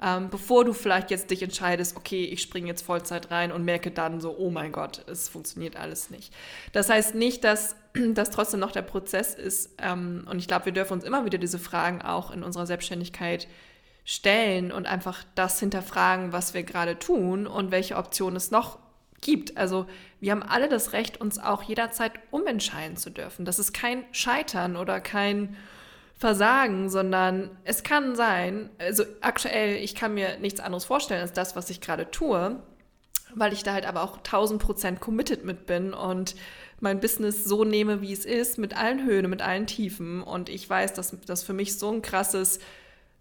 [0.00, 3.90] Ähm, bevor du vielleicht jetzt dich entscheidest, okay, ich springe jetzt Vollzeit rein und merke
[3.90, 6.32] dann so, oh mein Gott, es funktioniert alles nicht.
[6.72, 7.74] Das heißt nicht, dass
[8.14, 9.70] das trotzdem noch der Prozess ist.
[9.78, 13.48] Ähm, und ich glaube, wir dürfen uns immer wieder diese Fragen auch in unserer Selbstständigkeit
[14.08, 18.78] stellen und einfach das hinterfragen, was wir gerade tun und welche Optionen es noch
[19.20, 19.58] gibt.
[19.58, 19.84] Also
[20.18, 23.44] wir haben alle das Recht, uns auch jederzeit umentscheiden zu dürfen.
[23.44, 25.58] Das ist kein Scheitern oder kein
[26.16, 31.54] Versagen, sondern es kann sein, also aktuell, ich kann mir nichts anderes vorstellen als das,
[31.54, 32.58] was ich gerade tue,
[33.34, 36.34] weil ich da halt aber auch 1000 Prozent committed mit bin und
[36.80, 40.22] mein Business so nehme, wie es ist, mit allen Höhen, mit allen Tiefen.
[40.22, 42.58] Und ich weiß, dass das für mich so ein krasses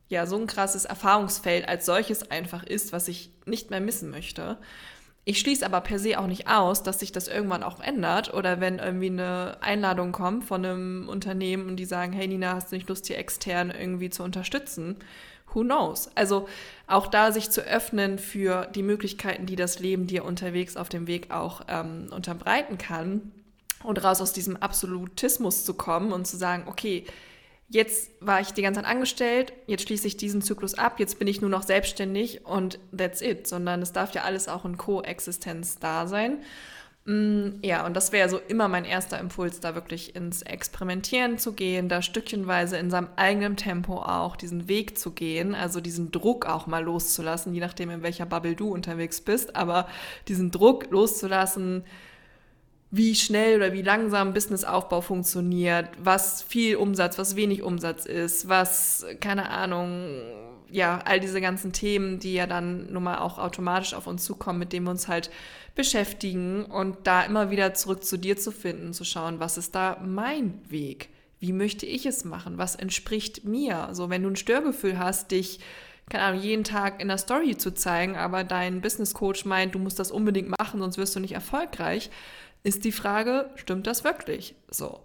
[0.10, 4.58] ja so ein krasses Erfahrungsfeld als solches einfach ist, was ich nicht mehr missen möchte.
[5.30, 8.62] Ich schließe aber per se auch nicht aus, dass sich das irgendwann auch ändert oder
[8.62, 12.78] wenn irgendwie eine Einladung kommt von einem Unternehmen und die sagen, hey Nina, hast du
[12.78, 14.96] nicht Lust, hier extern irgendwie zu unterstützen?
[15.54, 16.10] Who knows?
[16.15, 16.48] Also
[16.88, 21.08] auch da sich zu öffnen für die Möglichkeiten, die das Leben dir unterwegs auf dem
[21.08, 23.34] Weg auch ähm, unterbreiten kann
[23.84, 27.06] und raus aus diesem Absolutismus zu kommen und zu sagen, okay,
[27.69, 31.27] jetzt war ich die ganze Zeit angestellt, jetzt schließe ich diesen Zyklus ab, jetzt bin
[31.27, 35.77] ich nur noch selbstständig und that's it, sondern es darf ja alles auch in Koexistenz
[35.80, 36.39] da sein.
[37.08, 41.53] Mm, ja, und das wäre so immer mein erster Impuls, da wirklich ins Experimentieren zu
[41.53, 46.45] gehen, da stückchenweise in seinem eigenen Tempo auch diesen Weg zu gehen, also diesen Druck
[46.45, 49.88] auch mal loszulassen, je nachdem, in welcher Bubble du unterwegs bist, aber
[50.27, 51.86] diesen Druck loszulassen,
[52.89, 59.06] wie schnell oder wie langsam Businessaufbau funktioniert, was viel Umsatz, was wenig Umsatz ist, was,
[59.19, 60.21] keine Ahnung,
[60.69, 64.60] ja, all diese ganzen Themen, die ja dann nun mal auch automatisch auf uns zukommen,
[64.60, 65.30] mit denen wir uns halt
[65.76, 70.02] beschäftigen und da immer wieder zurück zu dir zu finden, zu schauen, was ist da
[70.04, 71.10] mein Weg?
[71.39, 72.58] Wie möchte ich es machen?
[72.58, 73.89] Was entspricht mir?
[73.91, 75.60] So, wenn du ein Störgefühl hast, dich
[76.10, 79.80] keine Ahnung, jeden Tag in der Story zu zeigen, aber dein Business Coach meint, du
[79.80, 82.10] musst das unbedingt machen, sonst wirst du nicht erfolgreich,
[82.63, 85.02] ist die Frage, stimmt das wirklich so?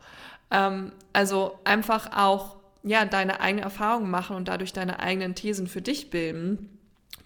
[0.50, 5.82] Ähm, also einfach auch, ja, deine eigene Erfahrung machen und dadurch deine eigenen Thesen für
[5.82, 6.78] dich bilden,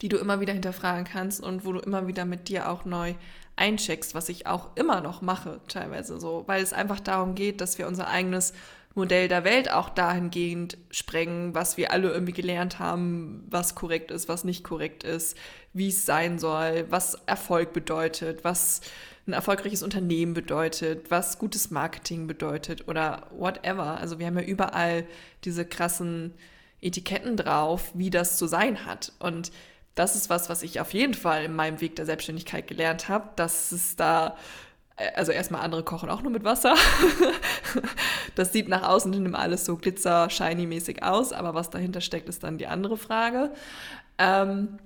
[0.02, 3.14] die du immer wieder hinterfragen kannst und wo du immer wieder mit dir auch neu
[3.56, 7.78] eincheckst, was ich auch immer noch mache, teilweise so, weil es einfach darum geht, dass
[7.78, 8.52] wir unser eigenes
[8.94, 14.28] Modell der Welt auch dahingehend sprengen, was wir alle irgendwie gelernt haben, was korrekt ist,
[14.28, 15.36] was nicht korrekt ist,
[15.76, 18.80] wie es sein soll, was Erfolg bedeutet, was
[19.26, 23.98] ein erfolgreiches Unternehmen bedeutet, was gutes Marketing bedeutet oder whatever.
[23.98, 25.04] Also wir haben ja überall
[25.44, 26.32] diese krassen
[26.80, 29.12] Etiketten drauf, wie das zu sein hat.
[29.18, 29.50] Und
[29.94, 33.30] das ist was, was ich auf jeden Fall in meinem Weg der Selbstständigkeit gelernt habe,
[33.36, 34.36] dass es da
[34.96, 36.74] äh, also erstmal andere kochen auch nur mit Wasser.
[38.34, 42.00] das sieht nach außen hin immer alles so glitzer, shiny mäßig aus, aber was dahinter
[42.00, 43.52] steckt, ist dann die andere Frage.
[44.18, 44.78] Ähm,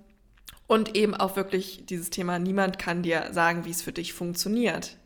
[0.71, 4.99] und eben auch wirklich dieses Thema, niemand kann dir sagen, wie es für dich funktioniert.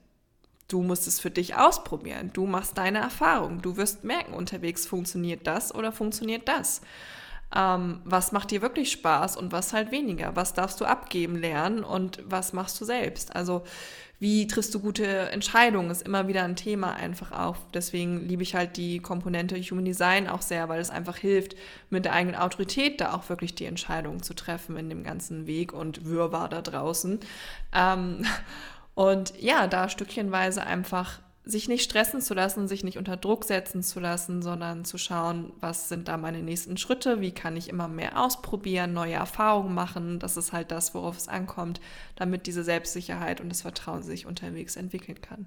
[0.68, 2.28] Du musst es für dich ausprobieren.
[2.34, 3.62] Du machst deine Erfahrung.
[3.62, 6.82] Du wirst merken, unterwegs funktioniert das oder funktioniert das.
[7.54, 10.34] Ähm, was macht dir wirklich Spaß und was halt weniger?
[10.34, 13.34] Was darfst du abgeben lernen und was machst du selbst?
[13.34, 13.62] Also
[14.20, 17.56] wie triffst du gute Entscheidungen, ist immer wieder ein Thema einfach auch.
[17.74, 21.56] Deswegen liebe ich halt die Komponente Human Design auch sehr, weil es einfach hilft,
[21.90, 25.72] mit der eigenen Autorität da auch wirklich die Entscheidungen zu treffen in dem ganzen Weg
[25.72, 27.20] und Wirrwarr da draußen.
[27.74, 28.24] Ähm,
[28.94, 33.82] und ja, da stückchenweise einfach sich nicht stressen zu lassen, sich nicht unter Druck setzen
[33.82, 37.86] zu lassen, sondern zu schauen, was sind da meine nächsten Schritte, wie kann ich immer
[37.86, 40.18] mehr ausprobieren, neue Erfahrungen machen.
[40.18, 41.80] Das ist halt das, worauf es ankommt,
[42.16, 45.46] damit diese Selbstsicherheit und das Vertrauen sich unterwegs entwickeln kann.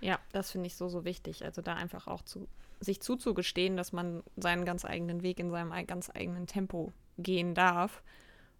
[0.00, 1.44] Ja, das finde ich so, so wichtig.
[1.44, 2.46] Also da einfach auch zu,
[2.78, 8.04] sich zuzugestehen, dass man seinen ganz eigenen Weg in seinem ganz eigenen Tempo gehen darf.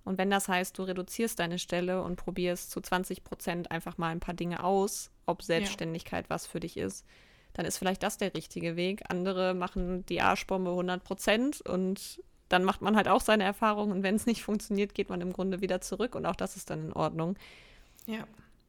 [0.05, 4.09] Und wenn das heißt, du reduzierst deine Stelle und probierst zu 20 Prozent einfach mal
[4.09, 6.31] ein paar Dinge aus ob Selbstständigkeit ja.
[6.31, 7.05] was für dich ist,
[7.55, 9.03] dann ist vielleicht das der richtige Weg.
[9.09, 14.03] Andere machen die Arschbombe 100 Prozent und dann macht man halt auch seine Erfahrungen und
[14.03, 16.87] wenn es nicht funktioniert, geht man im Grunde wieder zurück und auch das ist dann
[16.87, 17.37] in Ordnung.
[18.07, 18.27] Ja.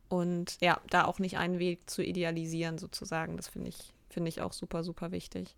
[0.10, 4.42] Und ja, da auch nicht einen Weg zu idealisieren sozusagen, das finde ich, finde ich
[4.42, 5.56] auch super, super wichtig.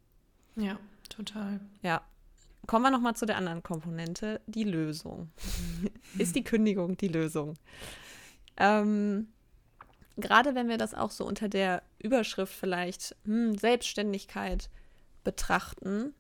[0.56, 0.78] Ja,
[1.10, 1.62] total.
[1.82, 2.02] Ja.
[2.68, 5.32] Kommen wir nochmal zu der anderen Komponente, die Lösung.
[6.18, 7.56] ist die Kündigung die Lösung?
[8.58, 9.30] Ähm,
[10.18, 14.70] gerade wenn wir das auch so unter der Überschrift vielleicht hm, Selbstständigkeit
[15.24, 16.14] betrachten,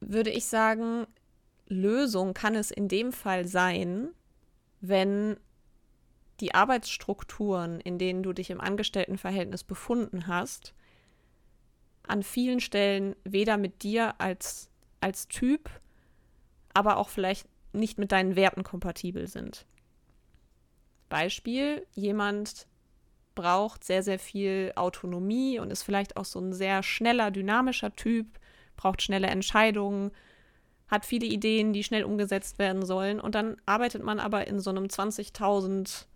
[0.00, 1.06] würde ich sagen,
[1.66, 4.10] Lösung kann es in dem Fall sein,
[4.80, 5.36] wenn
[6.40, 10.72] die Arbeitsstrukturen, in denen du dich im Angestelltenverhältnis befunden hast,
[12.06, 15.68] an vielen Stellen weder mit dir als, als Typ,
[16.72, 19.66] aber auch vielleicht nicht mit deinen Werten kompatibel sind.
[21.08, 22.66] Beispiel, jemand
[23.34, 28.26] braucht sehr, sehr viel Autonomie und ist vielleicht auch so ein sehr schneller, dynamischer Typ,
[28.76, 30.10] braucht schnelle Entscheidungen,
[30.88, 33.20] hat viele Ideen, die schnell umgesetzt werden sollen.
[33.20, 36.06] Und dann arbeitet man aber in so einem 20.000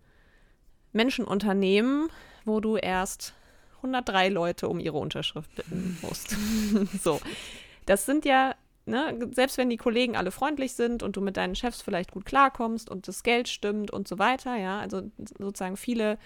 [0.92, 2.08] Menschenunternehmen,
[2.44, 3.34] wo du erst
[3.76, 6.36] 103 Leute um ihre Unterschrift bitten musst.
[7.02, 7.20] so.
[7.86, 8.54] Das sind ja
[8.86, 12.24] ne, selbst wenn die Kollegen alle freundlich sind und du mit deinen Chefs vielleicht gut
[12.24, 15.02] klarkommst und das Geld stimmt und so weiter, ja, also
[15.38, 16.18] sozusagen viele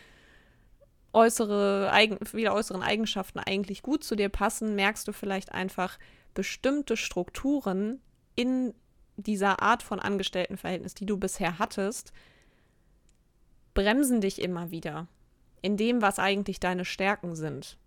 [1.12, 5.98] äußere, eigen, viele äußeren Eigenschaften eigentlich gut zu dir passen, merkst du vielleicht einfach
[6.34, 8.00] bestimmte Strukturen
[8.34, 8.74] in
[9.16, 12.12] dieser Art von Angestelltenverhältnis, die du bisher hattest,
[13.72, 15.07] bremsen dich immer wieder
[15.62, 17.78] in dem, was eigentlich deine Stärken sind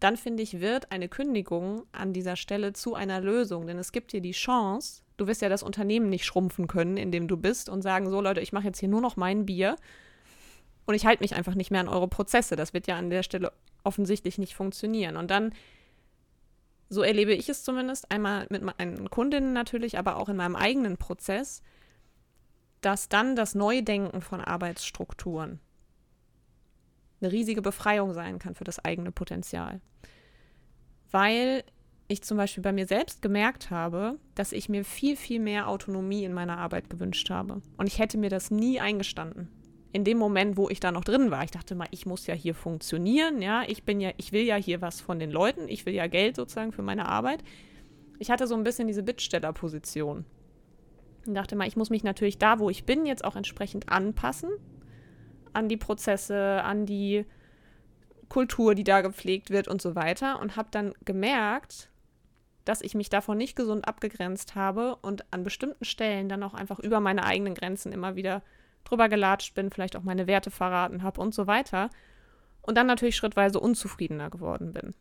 [0.00, 3.66] dann finde ich, wird eine Kündigung an dieser Stelle zu einer Lösung.
[3.66, 7.12] Denn es gibt dir die Chance, du wirst ja das Unternehmen nicht schrumpfen können, in
[7.12, 9.76] dem du bist und sagen, so Leute, ich mache jetzt hier nur noch mein Bier
[10.86, 12.56] und ich halte mich einfach nicht mehr an eure Prozesse.
[12.56, 13.52] Das wird ja an der Stelle
[13.84, 15.16] offensichtlich nicht funktionieren.
[15.16, 15.52] Und dann,
[16.88, 20.96] so erlebe ich es zumindest, einmal mit meinen Kundinnen natürlich, aber auch in meinem eigenen
[20.96, 21.62] Prozess,
[22.80, 25.60] dass dann das Neudenken von Arbeitsstrukturen
[27.20, 29.80] eine riesige Befreiung sein kann für das eigene Potenzial.
[31.10, 31.64] Weil
[32.06, 36.24] ich zum Beispiel bei mir selbst gemerkt habe, dass ich mir viel, viel mehr Autonomie
[36.24, 37.60] in meiner Arbeit gewünscht habe.
[37.76, 39.48] Und ich hätte mir das nie eingestanden.
[39.92, 41.44] in dem Moment, wo ich da noch drin war.
[41.44, 44.56] Ich dachte mal, ich muss ja hier funktionieren, ja, ich bin ja, ich will ja
[44.56, 47.42] hier was von den Leuten, ich will ja Geld sozusagen für meine Arbeit.
[48.18, 50.24] Ich hatte so ein bisschen diese Bittstellerposition.
[51.26, 54.50] Und dachte mal, ich muss mich natürlich da, wo ich bin, jetzt auch entsprechend anpassen
[55.52, 57.24] an die Prozesse, an die
[58.28, 60.40] Kultur, die da gepflegt wird und so weiter.
[60.40, 61.90] Und habe dann gemerkt,
[62.64, 66.78] dass ich mich davon nicht gesund abgegrenzt habe und an bestimmten Stellen dann auch einfach
[66.78, 68.42] über meine eigenen Grenzen immer wieder
[68.84, 71.90] drüber gelatscht bin, vielleicht auch meine Werte verraten habe und so weiter.
[72.60, 74.94] Und dann natürlich schrittweise unzufriedener geworden bin.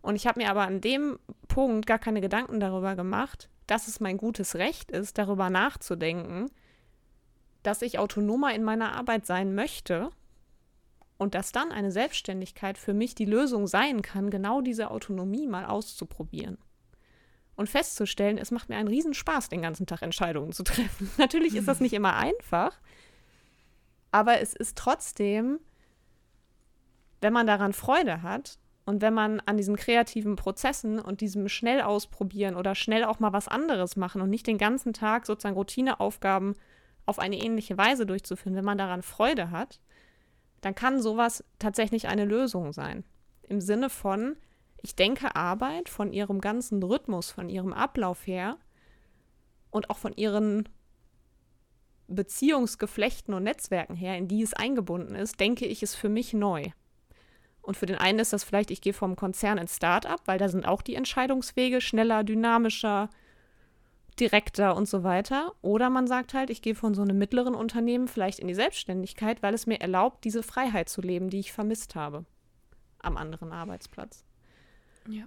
[0.00, 1.18] Und ich habe mir aber an dem
[1.48, 6.50] Punkt gar keine Gedanken darüber gemacht, dass es mein gutes Recht ist, darüber nachzudenken,
[7.64, 10.10] dass ich autonomer in meiner Arbeit sein möchte
[11.16, 15.64] und dass dann eine Selbstständigkeit für mich die Lösung sein kann, genau diese Autonomie mal
[15.64, 16.58] auszuprobieren.
[17.56, 21.10] Und festzustellen, es macht mir einen Riesenspaß, den ganzen Tag Entscheidungen zu treffen.
[21.18, 22.78] Natürlich ist das nicht immer einfach,
[24.10, 25.58] aber es ist trotzdem,
[27.20, 31.80] wenn man daran Freude hat und wenn man an diesen kreativen Prozessen und diesem schnell
[31.80, 36.56] ausprobieren oder schnell auch mal was anderes machen und nicht den ganzen Tag sozusagen Routineaufgaben
[37.06, 39.80] auf eine ähnliche Weise durchzuführen, wenn man daran Freude hat,
[40.60, 43.04] dann kann sowas tatsächlich eine Lösung sein.
[43.42, 44.36] Im Sinne von,
[44.80, 48.56] ich denke Arbeit von ihrem ganzen Rhythmus, von ihrem Ablauf her
[49.70, 50.68] und auch von ihren
[52.06, 56.70] Beziehungsgeflechten und Netzwerken her, in die es eingebunden ist, denke ich es für mich neu.
[57.60, 60.48] Und für den einen ist das vielleicht, ich gehe vom Konzern ins Start-up, weil da
[60.48, 63.08] sind auch die Entscheidungswege schneller, dynamischer,
[64.20, 65.52] direkter und so weiter.
[65.62, 69.42] Oder man sagt halt, ich gehe von so einem mittleren Unternehmen vielleicht in die Selbstständigkeit,
[69.42, 72.24] weil es mir erlaubt, diese Freiheit zu leben, die ich vermisst habe
[73.00, 74.24] am anderen Arbeitsplatz.
[75.08, 75.24] Ja.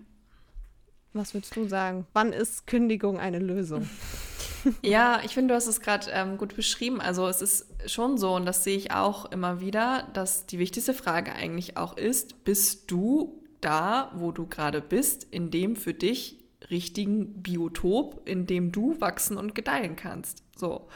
[1.13, 2.05] Was würdest du sagen?
[2.13, 3.89] Wann ist Kündigung eine Lösung?
[4.81, 7.01] ja, ich finde, du hast es gerade ähm, gut beschrieben.
[7.01, 10.93] Also es ist schon so, und das sehe ich auch immer wieder, dass die wichtigste
[10.93, 16.36] Frage eigentlich auch ist, bist du da, wo du gerade bist, in dem für dich
[16.69, 20.43] richtigen Biotop, in dem du wachsen und gedeihen kannst.
[20.55, 20.87] So.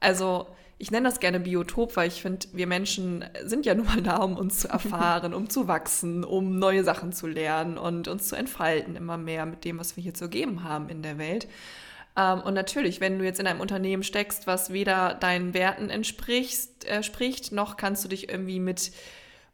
[0.00, 0.46] Also
[0.78, 4.18] ich nenne das gerne Biotop, weil ich finde, wir Menschen sind ja nun mal da,
[4.18, 8.36] um uns zu erfahren, um zu wachsen, um neue Sachen zu lernen und uns zu
[8.36, 11.48] entfalten immer mehr mit dem, was wir hier zu geben haben in der Welt.
[12.16, 16.84] Ähm, und natürlich, wenn du jetzt in einem Unternehmen steckst, was weder deinen Werten entspricht,
[16.84, 18.92] äh, spricht, noch kannst du dich irgendwie mit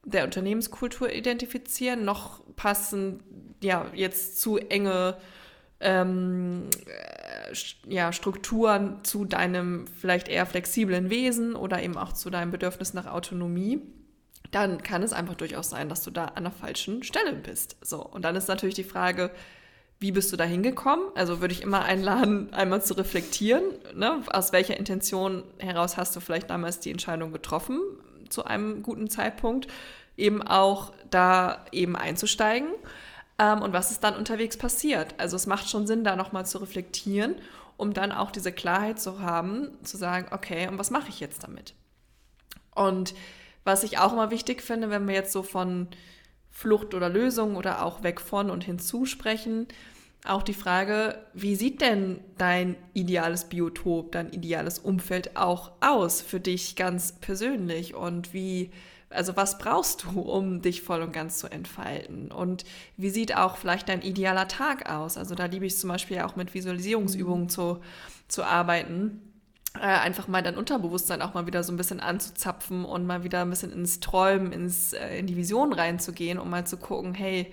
[0.04, 3.20] der Unternehmenskultur identifizieren, noch passen
[3.62, 5.16] ja jetzt zu enge
[5.80, 12.50] ähm, äh, ja, Strukturen zu deinem vielleicht eher flexiblen Wesen oder eben auch zu deinem
[12.50, 13.82] Bedürfnis nach Autonomie,
[14.50, 17.76] dann kann es einfach durchaus sein, dass du da an der falschen Stelle bist.
[17.82, 19.30] So, und dann ist natürlich die Frage,
[19.98, 21.06] wie bist du da hingekommen?
[21.14, 23.64] Also würde ich immer einladen, einmal zu reflektieren,
[23.94, 24.22] ne?
[24.28, 27.80] aus welcher Intention heraus hast du vielleicht damals die Entscheidung getroffen
[28.28, 29.68] zu einem guten Zeitpunkt,
[30.16, 32.68] eben auch da eben einzusteigen
[33.38, 35.14] ähm, und was ist dann unterwegs passiert.
[35.18, 37.36] Also es macht schon Sinn, da nochmal zu reflektieren,
[37.76, 41.42] um dann auch diese Klarheit zu haben, zu sagen, okay, und was mache ich jetzt
[41.42, 41.74] damit?
[42.74, 43.14] Und
[43.64, 45.88] was ich auch immer wichtig finde, wenn wir jetzt so von
[46.50, 49.66] Flucht oder Lösung oder auch weg von und hinzu sprechen,
[50.24, 56.40] auch die Frage, wie sieht denn dein ideales Biotop, dein ideales Umfeld auch aus für
[56.40, 58.70] dich ganz persönlich und wie,
[59.14, 62.64] also was brauchst du, um dich voll und ganz zu entfalten und
[62.96, 65.16] wie sieht auch vielleicht dein idealer Tag aus?
[65.16, 67.48] Also da liebe ich zum Beispiel auch mit Visualisierungsübungen mhm.
[67.48, 67.80] zu,
[68.28, 69.20] zu arbeiten.
[69.76, 73.42] Äh, einfach mal dein Unterbewusstsein auch mal wieder so ein bisschen anzuzapfen und mal wieder
[73.42, 77.52] ein bisschen ins Träumen, ins, äh, in die Vision reinzugehen, um mal zu gucken, hey,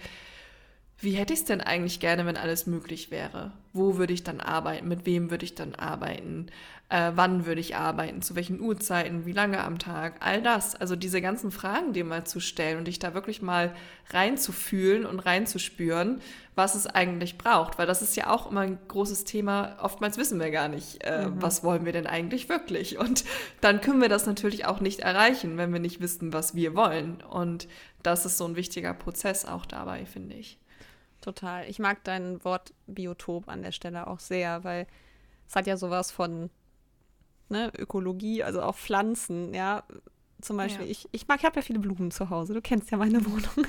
[1.00, 3.54] wie hätte ich es denn eigentlich gerne, wenn alles möglich wäre?
[3.74, 4.88] Wo würde ich dann arbeiten?
[4.88, 6.48] Mit wem würde ich dann arbeiten?
[6.92, 8.22] Äh, wann würde ich arbeiten?
[8.22, 9.26] Zu welchen Uhrzeiten?
[9.26, 10.16] Wie lange am Tag?
[10.20, 10.76] All das.
[10.76, 13.74] Also diese ganzen Fragen dir mal zu stellen und dich da wirklich mal
[14.10, 16.20] reinzufühlen und reinzuspüren,
[16.56, 17.80] was es eigentlich braucht.
[17.80, 19.78] Weil das ist ja auch immer ein großes Thema.
[19.82, 21.42] Oftmals wissen wir gar nicht, äh, mhm.
[21.42, 23.00] was wollen wir denn eigentlich wirklich?
[23.00, 23.24] Und
[23.62, 27.22] dann können wir das natürlich auch nicht erreichen, wenn wir nicht wissen, was wir wollen.
[27.22, 27.70] Und
[28.04, 30.60] das ist so ein wichtiger Prozess auch dabei, finde ich.
[31.22, 31.70] Total.
[31.70, 34.88] Ich mag dein Wort Biotop an der Stelle auch sehr, weil
[35.48, 36.50] es hat ja sowas von
[37.52, 39.84] ne, Ökologie, also auch Pflanzen, ja.
[40.42, 40.92] Zum Beispiel, ja.
[40.92, 43.68] ich, ich mag, ich habe ja viele Blumen zu Hause, du kennst ja meine Wohnung.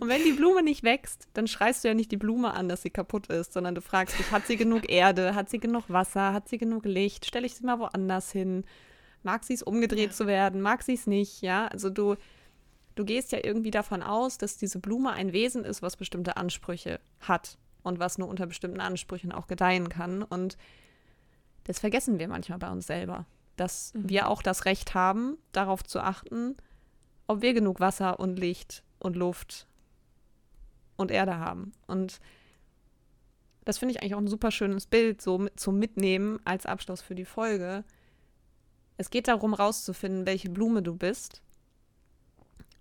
[0.00, 2.82] und wenn die Blume nicht wächst, dann schreist du ja nicht die Blume an, dass
[2.82, 6.34] sie kaputt ist, sondern du fragst dich, hat sie genug Erde, hat sie genug Wasser,
[6.34, 8.64] hat sie genug Licht, stelle ich sie mal woanders hin?
[9.22, 10.14] Mag sie es umgedreht ja.
[10.14, 11.68] zu werden, mag sie es nicht, ja?
[11.68, 12.16] Also du,
[12.94, 17.00] du gehst ja irgendwie davon aus, dass diese Blume ein Wesen ist, was bestimmte Ansprüche
[17.20, 20.22] hat und was nur unter bestimmten Ansprüchen auch gedeihen kann.
[20.22, 20.58] Und
[21.68, 23.26] das vergessen wir manchmal bei uns selber.
[23.56, 24.08] dass mhm.
[24.08, 26.56] wir auch das Recht haben, darauf zu achten,
[27.26, 29.66] ob wir genug Wasser und Licht und Luft
[30.96, 31.72] und Erde haben.
[31.88, 32.20] Und
[33.64, 37.02] das finde ich eigentlich auch ein super schönes Bild, so mit, zum Mitnehmen als Abschluss
[37.02, 37.84] für die Folge.
[38.96, 41.42] Es geht darum, rauszufinden, welche Blume du bist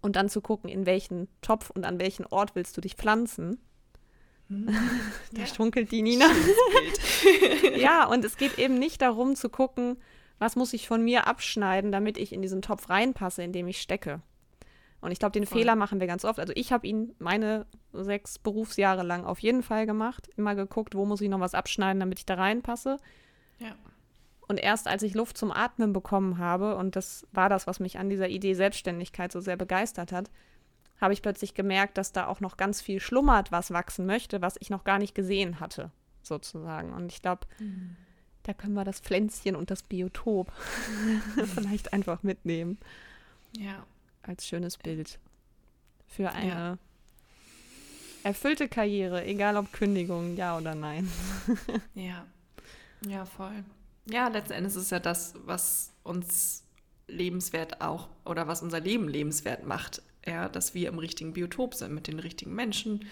[0.01, 3.59] und dann zu gucken, in welchen Topf und an welchen Ort willst du dich pflanzen.
[4.49, 4.67] Hm.
[5.33, 5.45] da ja.
[5.45, 6.25] strunkelt die Nina.
[7.75, 9.97] ja, und es geht eben nicht darum zu gucken,
[10.39, 13.81] was muss ich von mir abschneiden, damit ich in diesen Topf reinpasse, in dem ich
[13.81, 14.21] stecke.
[15.01, 15.59] Und ich glaube, den Voll.
[15.59, 16.39] Fehler machen wir ganz oft.
[16.39, 20.29] Also ich habe ihn meine sechs Berufsjahre lang auf jeden Fall gemacht.
[20.37, 22.97] Immer geguckt, wo muss ich noch was abschneiden, damit ich da reinpasse.
[23.59, 23.75] Ja.
[24.47, 27.99] Und erst als ich Luft zum Atmen bekommen habe, und das war das, was mich
[27.99, 30.31] an dieser Idee Selbstständigkeit so sehr begeistert hat,
[30.99, 34.55] habe ich plötzlich gemerkt, dass da auch noch ganz viel schlummert, was wachsen möchte, was
[34.59, 35.91] ich noch gar nicht gesehen hatte,
[36.23, 36.93] sozusagen.
[36.93, 37.95] Und ich glaube, mhm.
[38.43, 40.51] da können wir das Pflänzchen und das Biotop
[41.55, 42.77] vielleicht einfach mitnehmen.
[43.57, 43.85] Ja
[44.27, 45.19] als schönes Bild
[46.05, 46.77] für eine ja.
[48.23, 51.09] erfüllte Karriere, egal ob Kündigung, ja oder nein.
[51.95, 52.25] ja,
[53.05, 53.63] ja, voll.
[54.09, 56.63] Ja, letzten Endes ist ja das, was uns
[57.07, 61.93] lebenswert auch oder was unser Leben lebenswert macht, ja, dass wir im richtigen Biotop sind,
[61.93, 63.05] mit den richtigen Menschen,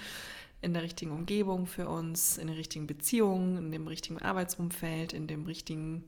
[0.62, 5.28] in der richtigen Umgebung für uns, in den richtigen Beziehungen, in dem richtigen Arbeitsumfeld, in
[5.28, 6.04] dem richtigen,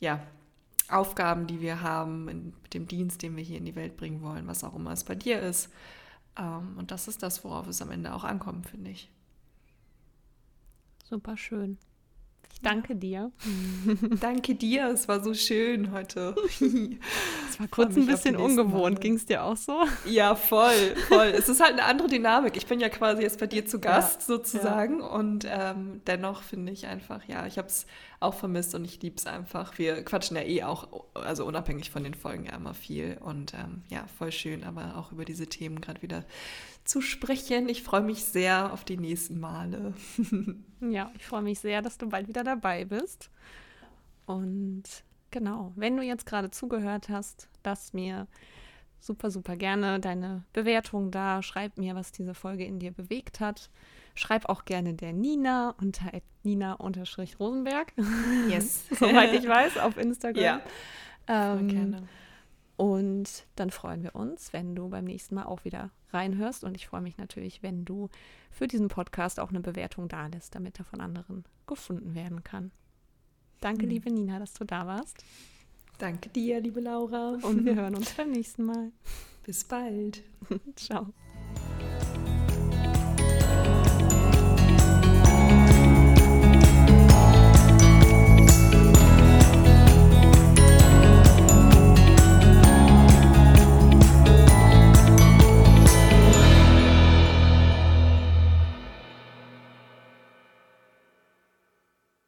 [0.00, 0.26] ja,
[0.88, 4.46] Aufgaben, die wir haben, mit dem Dienst, den wir hier in die Welt bringen wollen,
[4.46, 5.70] was auch immer es bei dir ist.
[6.38, 9.10] Ähm, und das ist das, worauf es am Ende auch ankommt, finde ich.
[11.04, 11.78] Super schön.
[12.62, 13.30] Danke dir.
[14.20, 16.34] danke dir, es war so schön heute.
[17.50, 19.00] Es war kurz ein bisschen ungewohnt.
[19.00, 19.84] Ging es dir auch so?
[20.06, 21.28] Ja, voll, voll.
[21.28, 22.56] es ist halt eine andere Dynamik.
[22.56, 25.06] Ich bin ja quasi jetzt bei dir zu Gast ja, sozusagen ja.
[25.06, 27.86] und ähm, dennoch finde ich einfach, ja, ich habe es
[28.20, 29.78] auch vermisst und ich liebe es einfach.
[29.78, 33.82] Wir quatschen ja eh auch, also unabhängig von den Folgen ja immer viel und ähm,
[33.88, 36.24] ja, voll schön, aber auch über diese Themen gerade wieder
[36.88, 37.68] zu sprechen.
[37.68, 39.92] Ich freue mich sehr auf die nächsten Male.
[40.80, 43.30] ja, ich freue mich sehr, dass du bald wieder dabei bist.
[44.24, 44.84] Und
[45.30, 48.26] genau, wenn du jetzt gerade zugehört hast, lass mir
[49.00, 51.42] super, super gerne deine Bewertung da.
[51.42, 53.70] Schreib mir, was diese Folge in dir bewegt hat.
[54.14, 56.10] Schreib auch gerne der Nina unter
[56.42, 57.92] Nina-Rosenberg.
[58.48, 58.86] Yes.
[58.98, 60.42] Soweit ich weiß, auf Instagram.
[60.42, 60.60] Ja.
[61.28, 62.08] Ähm, gerne.
[62.78, 66.62] Und dann freuen wir uns, wenn du beim nächsten Mal auch wieder reinhörst.
[66.62, 68.08] Und ich freue mich natürlich, wenn du
[68.52, 72.70] für diesen Podcast auch eine Bewertung da lässt, damit er von anderen gefunden werden kann.
[73.60, 73.88] Danke, hm.
[73.88, 75.24] liebe Nina, dass du da warst.
[75.98, 77.38] Danke dir, liebe Laura.
[77.42, 78.92] Und wir hören uns beim nächsten Mal.
[79.42, 80.22] Bis bald.
[80.76, 81.12] Ciao.